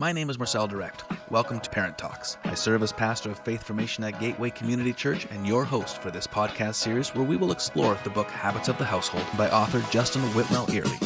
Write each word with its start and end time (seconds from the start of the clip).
My 0.00 0.12
name 0.12 0.30
is 0.30 0.38
Marcel 0.38 0.66
Direct. 0.66 1.04
Welcome 1.30 1.60
to 1.60 1.68
Parent 1.68 1.98
Talks. 1.98 2.38
I 2.44 2.54
serve 2.54 2.82
as 2.82 2.90
pastor 2.90 3.32
of 3.32 3.38
faith 3.40 3.62
formation 3.62 4.02
at 4.02 4.18
Gateway 4.18 4.48
Community 4.48 4.94
Church 4.94 5.26
and 5.30 5.46
your 5.46 5.62
host 5.62 6.00
for 6.00 6.10
this 6.10 6.26
podcast 6.26 6.76
series 6.76 7.14
where 7.14 7.26
we 7.26 7.36
will 7.36 7.52
explore 7.52 7.98
the 8.02 8.08
book 8.08 8.28
Habits 8.28 8.68
of 8.68 8.78
the 8.78 8.84
Household 8.86 9.26
by 9.36 9.50
author 9.50 9.84
Justin 9.90 10.22
Whitmel 10.32 10.70
Earley. 10.70 10.96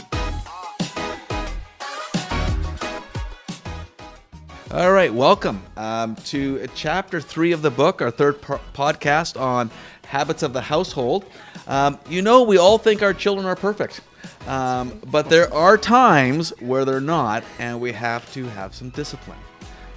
All 4.71 4.93
right, 4.93 5.13
welcome 5.13 5.61
um, 5.77 6.15
to 6.27 6.65
chapter 6.77 7.21
three 7.21 7.51
of 7.51 7.63
the 7.63 7.73
book, 7.73 8.01
our 8.01 8.13
third 8.13 8.41
po- 8.41 8.61
podcast 8.75 9.41
on 9.41 9.73
habits 10.07 10.45
of 10.45 10.53
the 10.53 10.63
household. 10.63 11.25
Um, 11.67 11.99
you 12.09 12.23
know, 12.23 12.45
we 12.45 12.59
all 12.59 12.79
think 12.79 13.03
our 13.03 13.13
children 13.13 13.45
are 13.45 13.57
perfect. 13.57 14.03
Um, 14.47 15.01
but 15.11 15.29
there 15.29 15.53
are 15.53 15.79
times 15.79 16.51
where 16.61 16.85
they're 16.85 17.01
not, 17.01 17.45
and 17.59 17.81
we 17.81 17.93
have 17.93 18.31
to 18.35 18.45
have 18.47 18.75
some 18.75 18.91
discipline. 18.91 19.39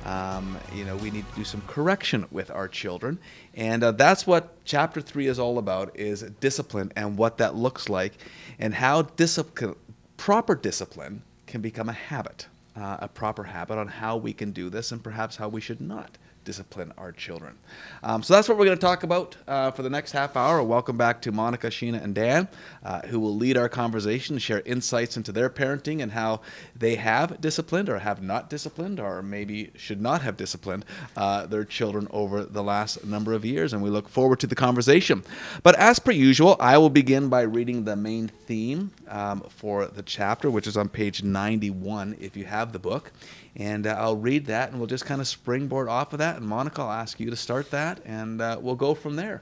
Um, 0.05 0.57
you 0.73 0.85
know, 0.85 0.95
we 0.95 1.11
need 1.11 1.29
to 1.29 1.35
do 1.35 1.43
some 1.43 1.61
correction 1.67 2.25
with 2.31 2.49
our 2.49 2.67
children, 2.67 3.19
and 3.53 3.83
uh, 3.83 3.91
that's 3.91 4.25
what 4.25 4.55
chapter 4.63 5.01
three 5.01 5.27
is 5.27 5.37
all 5.37 5.57
about: 5.57 5.97
is 5.97 6.21
discipline 6.39 6.93
and 6.95 7.17
what 7.17 7.37
that 7.39 7.55
looks 7.55 7.89
like, 7.89 8.13
and 8.57 8.75
how 8.75 9.01
discipline, 9.01 9.75
proper 10.15 10.55
discipline, 10.55 11.23
can 11.45 11.59
become 11.59 11.89
a 11.89 11.93
habit, 11.93 12.47
uh, 12.77 12.97
a 13.01 13.07
proper 13.09 13.43
habit 13.43 13.77
on 13.77 13.87
how 13.87 14.15
we 14.15 14.31
can 14.31 14.51
do 14.51 14.69
this, 14.69 14.93
and 14.93 15.03
perhaps 15.03 15.35
how 15.35 15.49
we 15.49 15.59
should 15.59 15.81
not 15.81 16.17
discipline 16.47 16.93
our 16.97 17.11
children. 17.11 17.57
Um, 18.01 18.23
so 18.23 18.33
that's 18.33 18.47
what 18.47 18.57
we're 18.57 18.63
going 18.63 18.77
to 18.77 18.81
talk 18.81 19.03
about 19.03 19.35
uh, 19.49 19.69
for 19.71 19.83
the 19.83 19.89
next 19.89 20.13
half 20.13 20.37
hour. 20.37 20.63
Welcome 20.63 20.95
back 20.95 21.21
to 21.23 21.31
Monica, 21.33 21.67
Sheena, 21.67 22.01
and 22.01 22.15
Dan, 22.15 22.47
uh, 22.85 23.01
who 23.01 23.19
will 23.19 23.35
lead 23.35 23.57
our 23.57 23.67
conversation, 23.67 24.37
share 24.37 24.61
insights 24.61 25.17
into 25.17 25.33
their 25.33 25.49
parenting 25.49 26.01
and 26.01 26.13
how 26.13 26.39
they 26.73 26.95
have 26.95 27.41
disciplined 27.41 27.89
or 27.89 27.99
have 27.99 28.23
not 28.23 28.49
disciplined 28.49 28.97
or 28.97 29.21
maybe 29.21 29.71
should 29.75 29.99
not 29.99 30.21
have 30.21 30.37
disciplined 30.37 30.85
uh, 31.17 31.45
their 31.47 31.65
children 31.65 32.07
over 32.11 32.45
the 32.45 32.63
last 32.63 33.03
number 33.05 33.33
of 33.33 33.43
years. 33.43 33.73
And 33.73 33.83
we 33.83 33.89
look 33.89 34.07
forward 34.07 34.39
to 34.39 34.47
the 34.47 34.55
conversation. 34.55 35.25
But 35.63 35.75
as 35.75 35.99
per 35.99 36.11
usual, 36.11 36.55
I 36.61 36.77
will 36.77 36.89
begin 36.89 37.27
by 37.27 37.41
reading 37.41 37.83
the 37.83 37.97
main 37.97 38.29
theme 38.29 38.91
um, 39.09 39.41
for 39.49 39.87
the 39.87 40.01
chapter, 40.01 40.49
which 40.49 40.65
is 40.65 40.77
on 40.77 40.87
page 40.87 41.23
91 41.23 42.15
if 42.21 42.37
you 42.37 42.45
have 42.45 42.71
the 42.71 42.79
book. 42.79 43.11
And 43.57 43.87
uh, 43.87 43.95
I'll 43.97 44.15
read 44.15 44.45
that 44.45 44.69
and 44.69 44.79
we'll 44.79 44.87
just 44.87 45.05
kind 45.05 45.19
of 45.19 45.27
springboard 45.27 45.89
off 45.89 46.13
of 46.13 46.19
that. 46.19 46.37
And 46.37 46.45
Monica, 46.45 46.83
I'll 46.83 46.91
ask 46.91 47.19
you 47.19 47.29
to 47.31 47.35
start 47.35 47.71
that 47.71 47.99
and 48.05 48.39
uh, 48.39 48.57
we'll 48.61 48.75
go 48.75 48.93
from 48.93 49.15
there. 49.15 49.41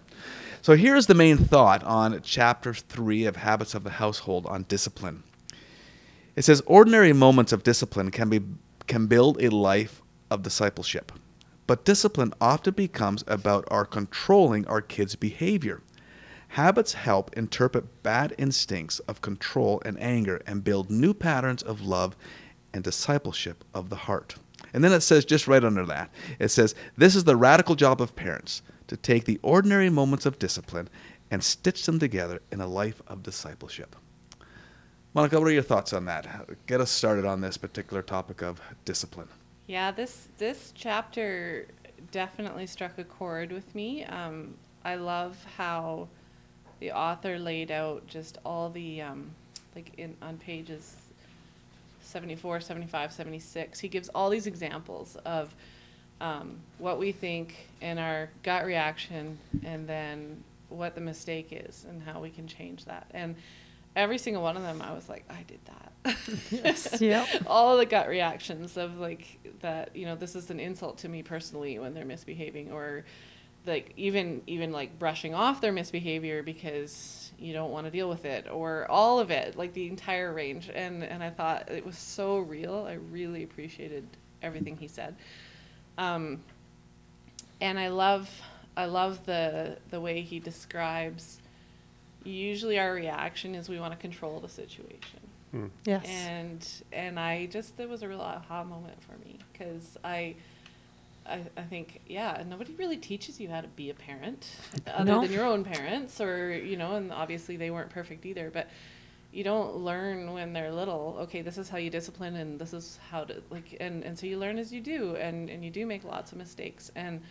So 0.61 0.75
here's 0.75 1.05
the 1.05 1.13
main 1.13 1.37
thought 1.37 1.83
on 1.83 2.19
chapter 2.23 2.73
three 2.73 3.25
of 3.25 3.35
Habits 3.35 3.75
of 3.75 3.83
the 3.83 3.91
Household 3.91 4.47
on 4.47 4.63
discipline. 4.63 5.23
It 6.35 6.43
says, 6.43 6.63
Ordinary 6.65 7.13
moments 7.13 7.51
of 7.51 7.61
discipline 7.61 8.09
can, 8.09 8.29
be, 8.29 8.41
can 8.87 9.05
build 9.07 9.41
a 9.43 9.49
life 9.49 10.01
of 10.31 10.41
discipleship. 10.41 11.11
But 11.67 11.85
discipline 11.85 12.33
often 12.39 12.73
becomes 12.73 13.23
about 13.27 13.67
our 13.69 13.85
controlling 13.85 14.65
our 14.67 14.81
kids' 14.81 15.15
behavior. 15.15 15.81
Habits 16.49 16.93
help 16.93 17.35
interpret 17.35 18.01
bad 18.01 18.33
instincts 18.37 18.99
of 18.99 19.21
control 19.21 19.81
and 19.85 19.99
anger 19.99 20.41
and 20.47 20.63
build 20.63 20.89
new 20.89 21.13
patterns 21.13 21.61
of 21.61 21.81
love 21.81 22.15
and 22.75 22.83
discipleship 22.83 23.63
of 23.73 23.89
the 23.89 23.95
heart. 23.95 24.35
And 24.73 24.83
then 24.83 24.91
it 24.91 24.99
says, 24.99 25.23
just 25.23 25.47
right 25.47 25.63
under 25.63 25.85
that, 25.85 26.09
it 26.37 26.49
says, 26.49 26.75
This 26.97 27.15
is 27.15 27.23
the 27.23 27.37
radical 27.37 27.75
job 27.75 28.01
of 28.01 28.15
parents 28.17 28.61
to 28.87 28.97
take 28.97 29.23
the 29.23 29.39
ordinary 29.41 29.89
moments 29.89 30.25
of 30.25 30.37
discipline 30.37 30.89
and 31.31 31.41
stitch 31.41 31.85
them 31.85 31.99
together 31.99 32.41
in 32.51 32.59
a 32.59 32.67
life 32.67 33.01
of 33.07 33.23
discipleship. 33.23 33.95
Monica, 35.13 35.39
what 35.39 35.47
are 35.47 35.53
your 35.53 35.63
thoughts 35.63 35.93
on 35.93 36.03
that? 36.05 36.27
Get 36.67 36.81
us 36.81 36.91
started 36.91 37.23
on 37.23 37.39
this 37.39 37.55
particular 37.55 38.01
topic 38.01 38.41
of 38.43 38.59
discipline. 38.83 39.29
Yeah, 39.67 39.91
this 39.91 40.27
this 40.37 40.73
chapter 40.75 41.67
definitely 42.11 42.67
struck 42.67 42.97
a 42.97 43.05
chord 43.05 43.53
with 43.53 43.73
me. 43.73 44.03
Um, 44.03 44.53
I 44.83 44.95
love 44.95 45.41
how 45.55 46.09
the 46.81 46.91
author 46.91 47.39
laid 47.39 47.71
out 47.71 48.05
just 48.05 48.37
all 48.45 48.69
the 48.69 49.01
um, 49.01 49.31
like 49.73 49.93
in 49.97 50.17
on 50.21 50.37
pages 50.37 50.97
74, 52.05 52.59
75, 52.59 53.11
76. 53.11 53.79
He 53.79 53.87
gives 53.87 54.09
all 54.09 54.29
these 54.29 54.47
examples 54.47 55.17
of 55.25 55.53
um, 56.21 56.57
what 56.77 56.97
we 56.97 57.11
think 57.11 57.67
and 57.81 57.99
our 57.99 58.29
gut 58.43 58.65
reaction, 58.65 59.37
and 59.63 59.87
then 59.87 60.43
what 60.69 60.95
the 60.95 61.01
mistake 61.01 61.49
is 61.51 61.85
and 61.89 62.01
how 62.01 62.21
we 62.21 62.29
can 62.29 62.47
change 62.47 62.85
that. 62.85 63.07
And 63.13 63.35
every 63.95 64.17
single 64.17 64.43
one 64.43 64.57
of 64.57 64.63
them, 64.63 64.81
I 64.81 64.93
was 64.93 65.09
like, 65.09 65.25
I 65.29 65.43
did 65.43 65.59
that. 65.65 66.17
yes, 66.51 66.97
yeah. 67.01 67.25
all 67.47 67.77
the 67.77 67.85
gut 67.85 68.07
reactions 68.07 68.77
of 68.77 68.97
like 68.97 69.39
that, 69.61 69.95
you 69.95 70.05
know, 70.05 70.15
this 70.15 70.35
is 70.35 70.49
an 70.49 70.59
insult 70.59 70.97
to 70.99 71.09
me 71.09 71.23
personally 71.23 71.79
when 71.79 71.93
they're 71.93 72.05
misbehaving, 72.05 72.71
or 72.71 73.05
like 73.65 73.93
even 73.97 74.41
even 74.47 74.71
like 74.71 74.97
brushing 74.99 75.33
off 75.33 75.61
their 75.61 75.71
misbehavior 75.71 76.43
because 76.43 77.31
you 77.37 77.53
don't 77.53 77.71
want 77.71 77.85
to 77.85 77.91
deal 77.91 78.07
with 78.07 78.25
it 78.25 78.47
or 78.49 78.89
all 78.89 79.19
of 79.19 79.31
it 79.31 79.57
like 79.57 79.73
the 79.73 79.87
entire 79.87 80.33
range. 80.33 80.69
And 80.73 81.03
and 81.03 81.23
i 81.23 81.29
thought 81.29 81.69
it 81.69 81.85
was 81.85 81.97
so 81.97 82.39
real. 82.39 82.85
I 82.89 82.93
really 82.93 83.43
appreciated 83.43 84.07
everything 84.41 84.77
he 84.77 84.87
said. 84.87 85.15
Um, 85.97 86.43
and 87.61 87.79
i 87.79 87.87
love 87.87 88.29
i 88.75 88.85
love 88.85 89.25
the 89.25 89.77
the 89.89 89.99
way 89.99 90.21
he 90.21 90.39
describes 90.39 91.39
usually 92.25 92.79
our 92.79 92.93
reaction 92.93 93.55
is 93.55 93.69
we 93.69 93.79
want 93.79 93.93
to 93.93 93.99
control 93.99 94.39
the 94.39 94.49
situation. 94.49 95.19
Hmm. 95.51 95.67
yes. 95.85 96.05
And 96.05 96.67
and 96.91 97.19
i 97.19 97.45
just 97.45 97.79
it 97.79 97.87
was 97.87 98.03
a 98.03 98.07
real 98.07 98.21
aha 98.21 98.63
moment 98.63 99.01
for 99.01 99.17
me 99.25 99.39
because 99.51 99.97
i 100.03 100.35
I, 101.27 101.41
I 101.57 101.63
think 101.63 102.01
yeah 102.07 102.43
nobody 102.47 102.73
really 102.73 102.97
teaches 102.97 103.39
you 103.39 103.49
how 103.49 103.61
to 103.61 103.67
be 103.69 103.89
a 103.89 103.93
parent 103.93 104.47
other 104.87 105.11
no. 105.11 105.21
than 105.21 105.31
your 105.31 105.45
own 105.45 105.63
parents 105.63 106.21
or 106.21 106.53
you 106.53 106.77
know 106.77 106.95
and 106.95 107.11
obviously 107.11 107.57
they 107.57 107.71
weren't 107.71 107.89
perfect 107.89 108.25
either 108.25 108.51
but 108.51 108.69
you 109.31 109.43
don't 109.43 109.75
learn 109.77 110.31
when 110.33 110.53
they're 110.53 110.71
little 110.71 111.17
okay 111.19 111.41
this 111.41 111.57
is 111.57 111.67
how 111.67 111.77
you 111.77 111.89
discipline 111.89 112.35
and 112.35 112.59
this 112.59 112.73
is 112.73 112.99
how 113.09 113.23
to 113.23 113.41
like 113.49 113.75
and, 113.79 114.03
and 114.03 114.17
so 114.17 114.25
you 114.25 114.37
learn 114.37 114.57
as 114.57 114.71
you 114.71 114.79
do 114.79 115.15
and, 115.15 115.49
and 115.49 115.63
you 115.63 115.71
do 115.71 115.85
make 115.85 116.03
lots 116.03 116.31
of 116.31 116.37
mistakes 116.37 116.91
and 116.95 117.21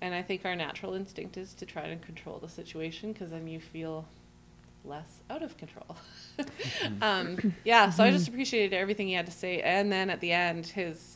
and 0.00 0.14
i 0.14 0.22
think 0.22 0.44
our 0.44 0.54
natural 0.54 0.94
instinct 0.94 1.36
is 1.36 1.54
to 1.54 1.66
try 1.66 1.88
to 1.88 1.96
control 1.96 2.38
the 2.38 2.48
situation 2.48 3.12
because 3.12 3.30
then 3.30 3.48
you 3.48 3.58
feel 3.58 4.06
less 4.84 5.20
out 5.30 5.42
of 5.42 5.56
control 5.56 5.96
mm-hmm. 6.38 7.02
um, 7.02 7.54
yeah 7.64 7.88
so 7.90 8.04
i 8.04 8.10
just 8.10 8.26
mm-hmm. 8.26 8.34
appreciated 8.34 8.72
everything 8.72 9.08
he 9.08 9.14
had 9.14 9.26
to 9.26 9.32
say 9.32 9.60
and 9.62 9.90
then 9.90 10.10
at 10.10 10.20
the 10.20 10.32
end 10.32 10.66
his 10.66 11.11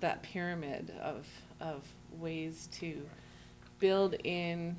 that 0.00 0.22
pyramid 0.22 0.92
of 1.02 1.26
of 1.60 1.82
ways 2.18 2.68
to 2.72 3.00
build 3.78 4.14
in 4.24 4.76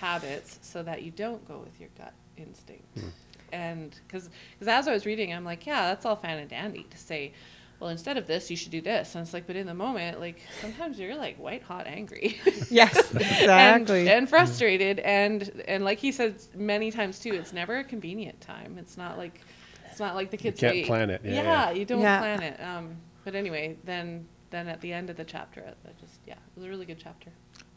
habits 0.00 0.58
so 0.62 0.82
that 0.82 1.02
you 1.02 1.10
don't 1.10 1.46
go 1.46 1.58
with 1.58 1.78
your 1.78 1.88
gut 1.96 2.12
instinct. 2.36 2.96
Mm. 2.96 3.10
And 3.52 4.00
because 4.06 4.30
as 4.60 4.88
I 4.88 4.92
was 4.92 5.06
reading, 5.06 5.32
I'm 5.32 5.44
like, 5.44 5.66
yeah, 5.66 5.88
that's 5.88 6.06
all 6.06 6.16
fine 6.16 6.38
and 6.38 6.48
dandy 6.48 6.86
to 6.90 6.98
say, 6.98 7.32
well, 7.78 7.90
instead 7.90 8.16
of 8.16 8.26
this, 8.26 8.48
you 8.50 8.56
should 8.56 8.70
do 8.70 8.80
this. 8.80 9.14
And 9.14 9.22
it's 9.22 9.34
like, 9.34 9.46
but 9.46 9.56
in 9.56 9.66
the 9.66 9.74
moment, 9.74 10.20
like 10.20 10.40
sometimes 10.60 10.98
you're 10.98 11.16
like 11.16 11.36
white 11.36 11.62
hot 11.62 11.86
angry. 11.86 12.40
yes, 12.70 12.96
exactly. 13.14 14.00
and, 14.00 14.08
and, 14.08 14.28
frustrated. 14.28 15.00
And 15.00 15.62
and 15.66 15.84
like 15.84 15.98
he 15.98 16.12
said 16.12 16.36
many 16.54 16.92
times 16.92 17.18
too, 17.18 17.34
it's 17.34 17.52
never 17.52 17.78
a 17.78 17.84
convenient 17.84 18.40
time. 18.40 18.76
It's 18.78 18.96
not 18.96 19.18
like 19.18 19.40
it's 19.90 19.98
not 19.98 20.14
like 20.14 20.30
the 20.30 20.36
kids 20.36 20.62
you 20.62 20.68
can't 20.70 20.86
plan 20.86 21.10
it. 21.10 21.22
Yeah, 21.24 21.42
yeah, 21.42 21.70
you 21.72 21.84
don't 21.84 22.00
yeah. 22.00 22.18
plan 22.18 22.42
it. 22.42 22.60
Um, 22.62 22.96
but 23.24 23.34
anyway, 23.34 23.76
then 23.84 24.26
then 24.50 24.68
at 24.68 24.80
the 24.80 24.92
end 24.92 25.10
of 25.10 25.16
the 25.16 25.24
chapter, 25.24 25.62
that 25.62 25.98
just 25.98 26.20
yeah, 26.26 26.34
it 26.34 26.56
was 26.56 26.64
a 26.64 26.68
really 26.68 26.86
good 26.86 27.00
chapter. 27.02 27.30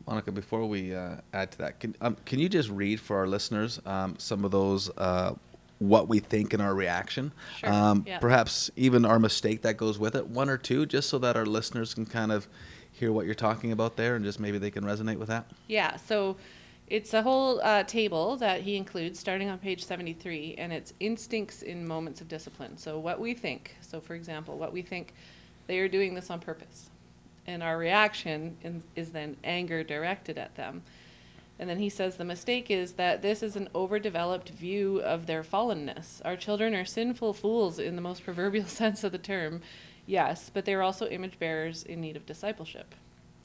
Monica, 0.07 0.31
before 0.31 0.65
we 0.67 0.93
uh, 0.93 1.15
add 1.33 1.51
to 1.53 1.57
that, 1.59 1.79
can 1.79 1.95
um, 2.01 2.15
can 2.25 2.37
you 2.39 2.47
just 2.47 2.69
read 2.69 2.99
for 2.99 3.17
our 3.17 3.27
listeners 3.27 3.79
um, 3.85 4.15
some 4.19 4.45
of 4.45 4.51
those 4.51 4.89
uh, 4.97 5.33
what 5.79 6.07
we 6.07 6.19
think 6.19 6.53
and 6.53 6.61
our 6.61 6.75
reaction? 6.75 7.31
Sure. 7.57 7.71
Um, 7.71 8.03
yeah. 8.07 8.19
Perhaps 8.19 8.69
even 8.75 9.05
our 9.05 9.19
mistake 9.19 9.63
that 9.63 9.77
goes 9.77 9.97
with 9.97 10.15
it, 10.15 10.27
one 10.27 10.49
or 10.49 10.57
two, 10.57 10.85
just 10.85 11.09
so 11.09 11.17
that 11.19 11.35
our 11.35 11.45
listeners 11.45 11.93
can 11.93 12.05
kind 12.05 12.31
of 12.31 12.47
hear 12.91 13.11
what 13.11 13.25
you're 13.25 13.35
talking 13.35 13.71
about 13.71 13.97
there, 13.97 14.15
and 14.15 14.23
just 14.23 14.39
maybe 14.39 14.57
they 14.57 14.71
can 14.71 14.83
resonate 14.83 15.17
with 15.17 15.29
that. 15.29 15.49
Yeah. 15.67 15.95
So. 15.95 16.37
It's 16.87 17.15
a 17.15 17.23
whole 17.23 17.59
uh, 17.61 17.81
table 17.81 18.37
that 18.37 18.61
he 18.61 18.75
includes 18.75 19.17
starting 19.19 19.49
on 19.49 19.57
page 19.57 19.83
73, 19.83 20.53
and 20.59 20.71
it's 20.71 20.93
instincts 20.99 21.63
in 21.63 21.87
moments 21.87 22.21
of 22.21 22.27
discipline. 22.27 22.77
So, 22.77 22.99
what 22.99 23.19
we 23.19 23.33
think. 23.33 23.75
So, 23.81 23.99
for 23.99 24.13
example, 24.13 24.59
what 24.59 24.71
we 24.71 24.83
think 24.83 25.15
they 25.67 25.79
are 25.79 25.87
doing 25.87 26.13
this 26.13 26.29
on 26.29 26.39
purpose. 26.39 26.89
And 27.47 27.61
our 27.61 27.77
reaction 27.77 28.57
in, 28.63 28.83
is 28.95 29.11
then 29.11 29.37
anger 29.43 29.83
directed 29.83 30.37
at 30.37 30.55
them. 30.55 30.83
And 31.57 31.69
then 31.69 31.79
he 31.79 31.89
says 31.89 32.17
the 32.17 32.25
mistake 32.25 32.69
is 32.69 32.93
that 32.93 33.21
this 33.21 33.41
is 33.41 33.55
an 33.55 33.69
overdeveloped 33.73 34.49
view 34.49 34.99
of 35.01 35.25
their 35.25 35.43
fallenness. 35.43 36.21
Our 36.25 36.35
children 36.35 36.75
are 36.75 36.85
sinful 36.85 37.33
fools 37.33 37.79
in 37.79 37.95
the 37.95 38.01
most 38.01 38.23
proverbial 38.23 38.65
sense 38.67 39.03
of 39.03 39.11
the 39.11 39.17
term, 39.17 39.61
yes, 40.05 40.51
but 40.53 40.65
they 40.65 40.73
are 40.73 40.81
also 40.81 41.07
image 41.07 41.39
bearers 41.39 41.83
in 41.83 42.01
need 42.01 42.17
of 42.17 42.25
discipleship. 42.25 42.93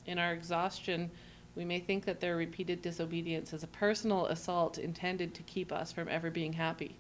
In 0.07 0.19
our 0.19 0.33
exhaustion, 0.33 1.11
we 1.55 1.65
may 1.65 1.79
think 1.79 2.05
that 2.05 2.21
their 2.21 2.37
repeated 2.37 2.83
disobedience 2.83 3.53
is 3.53 3.63
a 3.63 3.69
personal 3.69 4.27
assault 4.27 4.79
intended 4.79 5.35
to 5.35 5.43
keep 5.43 5.73
us 5.73 5.93
from 5.93 6.09
ever 6.09 6.31
being 6.31 6.53
happy. 6.53 6.97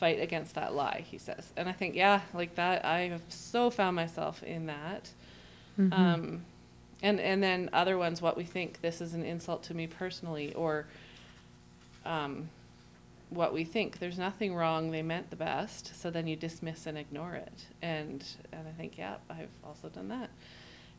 Fight 0.00 0.18
against 0.18 0.54
that 0.54 0.74
lie, 0.74 1.04
he 1.06 1.18
says. 1.18 1.52
And 1.58 1.68
I 1.68 1.72
think, 1.72 1.94
yeah, 1.94 2.22
like 2.32 2.54
that, 2.54 2.86
I 2.86 3.00
have 3.08 3.20
so 3.28 3.68
found 3.68 3.94
myself 3.94 4.42
in 4.42 4.66
that. 4.66 5.10
Mm-hmm. 5.78 5.92
Um, 5.92 6.44
and, 7.02 7.20
and 7.20 7.42
then 7.42 7.68
other 7.74 7.98
ones, 7.98 8.22
what 8.22 8.34
we 8.34 8.44
think 8.44 8.80
this 8.80 9.02
is 9.02 9.12
an 9.12 9.22
insult 9.22 9.62
to 9.64 9.74
me 9.74 9.86
personally, 9.86 10.54
or 10.54 10.86
um, 12.06 12.48
what 13.28 13.52
we 13.52 13.62
think. 13.62 13.98
There's 13.98 14.18
nothing 14.18 14.54
wrong. 14.54 14.90
They 14.90 15.02
meant 15.02 15.28
the 15.28 15.36
best. 15.36 15.94
So 16.00 16.10
then 16.10 16.26
you 16.26 16.34
dismiss 16.34 16.86
and 16.86 16.96
ignore 16.96 17.34
it. 17.34 17.66
And 17.82 18.24
and 18.52 18.66
I 18.66 18.72
think, 18.78 18.96
yeah, 18.96 19.16
I've 19.28 19.48
also 19.64 19.88
done 19.90 20.08
that. 20.08 20.30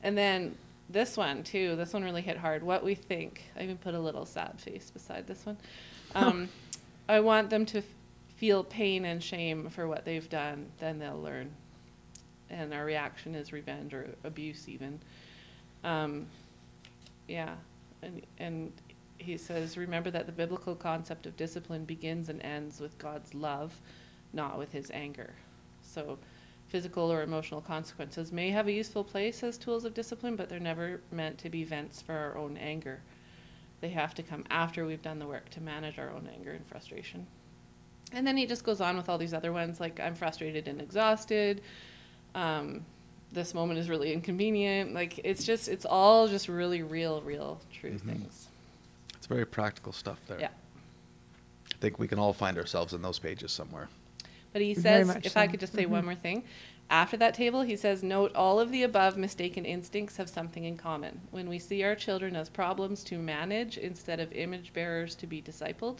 And 0.03 0.15
then 0.15 0.55
this 0.89 1.17
one 1.17 1.43
too. 1.43 1.75
This 1.75 1.91
one 1.91 2.03
really 2.03 2.21
hit 2.21 2.37
hard. 2.37 2.61
What 2.61 2.83
we 2.83 2.93
think. 2.93 3.43
I 3.57 3.63
even 3.63 3.77
put 3.77 3.95
a 3.95 3.99
little 3.99 4.25
sad 4.25 4.59
face 4.59 4.91
beside 4.91 5.25
this 5.25 5.43
one. 5.45 5.57
Um, 6.13 6.49
I 7.09 7.19
want 7.19 7.49
them 7.49 7.65
to 7.67 7.81
feel 8.41 8.63
pain 8.63 9.05
and 9.05 9.23
shame 9.23 9.69
for 9.69 9.87
what 9.87 10.03
they've 10.03 10.27
done. 10.27 10.65
Then 10.79 10.97
they'll 10.97 11.21
learn. 11.21 11.51
And 12.49 12.73
our 12.73 12.83
reaction 12.83 13.35
is 13.35 13.53
revenge 13.53 13.93
or 13.93 14.09
abuse, 14.23 14.67
even. 14.67 14.99
Um, 15.83 16.25
yeah, 17.27 17.53
and 18.01 18.25
and 18.39 18.71
he 19.19 19.37
says, 19.37 19.77
remember 19.77 20.09
that 20.09 20.25
the 20.25 20.31
biblical 20.31 20.73
concept 20.73 21.27
of 21.27 21.37
discipline 21.37 21.85
begins 21.85 22.29
and 22.29 22.41
ends 22.41 22.79
with 22.79 22.97
God's 22.97 23.35
love, 23.35 23.79
not 24.33 24.57
with 24.57 24.71
his 24.71 24.89
anger. 24.89 25.35
So, 25.83 26.17
physical 26.67 27.11
or 27.11 27.21
emotional 27.21 27.61
consequences 27.61 28.31
may 28.31 28.49
have 28.49 28.67
a 28.67 28.71
useful 28.71 29.03
place 29.03 29.43
as 29.43 29.59
tools 29.59 29.85
of 29.85 29.93
discipline, 29.93 30.35
but 30.35 30.49
they're 30.49 30.59
never 30.59 30.99
meant 31.11 31.37
to 31.37 31.49
be 31.51 31.63
vents 31.63 32.01
for 32.01 32.13
our 32.13 32.39
own 32.39 32.57
anger. 32.57 33.01
They 33.81 33.89
have 33.89 34.15
to 34.15 34.23
come 34.23 34.45
after 34.49 34.83
we've 34.83 35.03
done 35.03 35.19
the 35.19 35.27
work 35.27 35.47
to 35.51 35.61
manage 35.61 35.99
our 35.99 36.09
own 36.09 36.27
anger 36.33 36.53
and 36.53 36.65
frustration. 36.65 37.27
And 38.13 38.25
then 38.27 38.37
he 38.37 38.45
just 38.45 38.63
goes 38.63 38.81
on 38.81 38.97
with 38.97 39.09
all 39.09 39.17
these 39.17 39.33
other 39.33 39.53
ones 39.53 39.79
like, 39.79 39.99
I'm 39.99 40.15
frustrated 40.15 40.67
and 40.67 40.81
exhausted. 40.81 41.61
Um, 42.35 42.85
this 43.31 43.53
moment 43.53 43.79
is 43.79 43.89
really 43.89 44.11
inconvenient. 44.11 44.93
Like, 44.93 45.19
it's 45.23 45.45
just, 45.45 45.69
it's 45.69 45.85
all 45.85 46.27
just 46.27 46.47
really 46.49 46.83
real, 46.83 47.21
real, 47.21 47.61
true 47.71 47.91
Mhm. 47.91 48.01
things. 48.01 48.47
It's 49.15 49.27
very 49.27 49.45
practical 49.45 49.93
stuff 49.93 50.19
there. 50.27 50.39
Yeah. 50.39 50.49
I 51.73 51.77
think 51.79 51.99
we 51.99 52.07
can 52.07 52.19
all 52.19 52.33
find 52.33 52.57
ourselves 52.57 52.93
in 52.93 53.01
those 53.01 53.19
pages 53.19 53.51
somewhere. 53.51 53.87
But 54.51 54.61
he 54.61 54.73
says, 54.73 55.07
much 55.07 55.25
if 55.25 55.37
I 55.37 55.47
could 55.47 55.61
just 55.61 55.73
say 55.73 55.85
Mhm. 55.85 55.89
one 55.89 56.05
more 56.05 56.15
thing. 56.15 56.43
After 56.89 57.15
that 57.17 57.33
table, 57.33 57.61
he 57.61 57.77
says, 57.77 58.03
note 58.03 58.35
all 58.35 58.59
of 58.59 58.69
the 58.69 58.83
above 58.83 59.15
mistaken 59.15 59.63
instincts 59.63 60.17
have 60.17 60.27
something 60.29 60.65
in 60.65 60.75
common. 60.75 61.21
When 61.31 61.47
we 61.47 61.57
see 61.57 61.83
our 61.83 61.95
children 61.95 62.35
as 62.35 62.49
problems 62.49 63.01
to 63.05 63.17
manage 63.17 63.77
instead 63.77 64.19
of 64.19 64.33
image 64.33 64.73
bearers 64.73 65.15
to 65.15 65.27
be 65.27 65.41
discipled, 65.41 65.99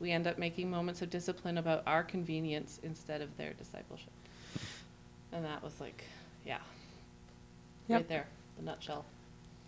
we 0.00 0.10
end 0.10 0.26
up 0.26 0.38
making 0.38 0.70
moments 0.70 1.02
of 1.02 1.10
discipline 1.10 1.58
about 1.58 1.82
our 1.86 2.02
convenience 2.02 2.80
instead 2.82 3.20
of 3.20 3.36
their 3.36 3.52
discipleship. 3.54 4.12
And 5.32 5.44
that 5.44 5.62
was 5.62 5.80
like, 5.80 6.04
yeah, 6.46 6.58
Yep. 7.88 7.98
right 7.98 8.08
there, 8.08 8.26
the 8.56 8.64
nutshell. 8.64 9.04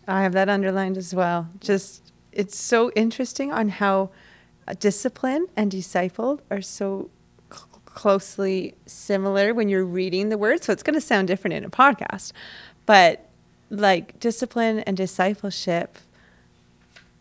I 0.08 0.22
have 0.22 0.32
that 0.34 0.48
underlined 0.48 0.96
as 0.96 1.14
well. 1.14 1.48
Just 1.60 2.12
it's 2.32 2.56
so 2.56 2.90
interesting 2.92 3.52
on 3.52 3.68
how 3.68 4.10
uh, 4.68 4.74
discipline 4.78 5.46
and 5.56 5.70
discipled 5.72 6.40
are 6.50 6.60
so 6.62 7.10
cl- 7.50 7.66
closely 7.86 8.74
similar 8.86 9.52
when 9.54 9.68
you're 9.68 9.84
reading 9.84 10.28
the 10.28 10.38
word. 10.38 10.62
So 10.62 10.72
it's 10.72 10.82
going 10.82 10.94
to 10.94 11.00
sound 11.00 11.28
different 11.28 11.54
in 11.54 11.64
a 11.64 11.70
podcast, 11.70 12.32
but 12.84 13.28
like 13.70 14.20
discipline 14.20 14.80
and 14.80 14.96
discipleship, 14.96 15.98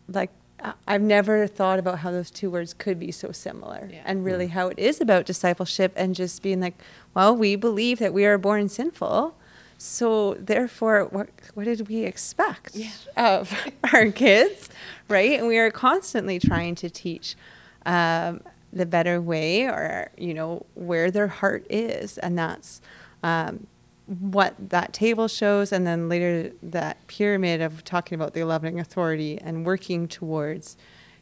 like 0.08 0.30
I- 0.62 0.72
I've 0.88 1.02
never 1.02 1.46
thought 1.46 1.78
about 1.78 1.98
how 2.00 2.10
those 2.10 2.30
two 2.30 2.50
words 2.50 2.72
could 2.74 2.98
be 2.98 3.12
so 3.12 3.30
similar, 3.32 3.88
Yeah. 3.92 4.02
and 4.04 4.24
really 4.24 4.48
how 4.48 4.68
it 4.68 4.78
is 4.78 5.00
about 5.00 5.26
discipleship 5.26 5.92
and 5.96 6.14
just 6.14 6.42
being 6.42 6.60
like, 6.60 6.74
well, 7.14 7.36
we 7.36 7.56
believe 7.56 7.98
that 7.98 8.12
we 8.14 8.24
are 8.24 8.38
born 8.38 8.68
sinful. 8.68 9.34
So 9.78 10.34
therefore, 10.34 11.04
what 11.10 11.28
what 11.54 11.64
did 11.64 11.88
we 11.88 12.04
expect 12.04 12.74
Yeah. 12.74 12.90
of 13.16 13.52
our 13.92 14.10
kids, 14.10 14.70
right? 15.08 15.38
And 15.38 15.46
we 15.46 15.58
are 15.58 15.70
constantly 15.70 16.38
trying 16.38 16.74
to 16.76 16.88
teach 16.88 17.36
um, 17.84 18.40
the 18.72 18.86
better 18.86 19.20
way, 19.20 19.64
or 19.64 20.10
you 20.16 20.32
know 20.34 20.64
where 20.74 21.10
their 21.10 21.28
heart 21.28 21.66
is, 21.70 22.16
and 22.18 22.38
that's 22.38 22.80
um, 23.22 23.66
what 24.06 24.54
that 24.70 24.92
table 24.92 25.28
shows. 25.28 25.72
And 25.72 25.86
then 25.86 26.08
later 26.08 26.52
that 26.62 27.06
pyramid 27.08 27.60
of 27.60 27.84
talking 27.84 28.14
about 28.16 28.34
the 28.34 28.44
loving 28.44 28.78
authority 28.80 29.38
and 29.40 29.66
working 29.66 30.06
towards 30.08 30.76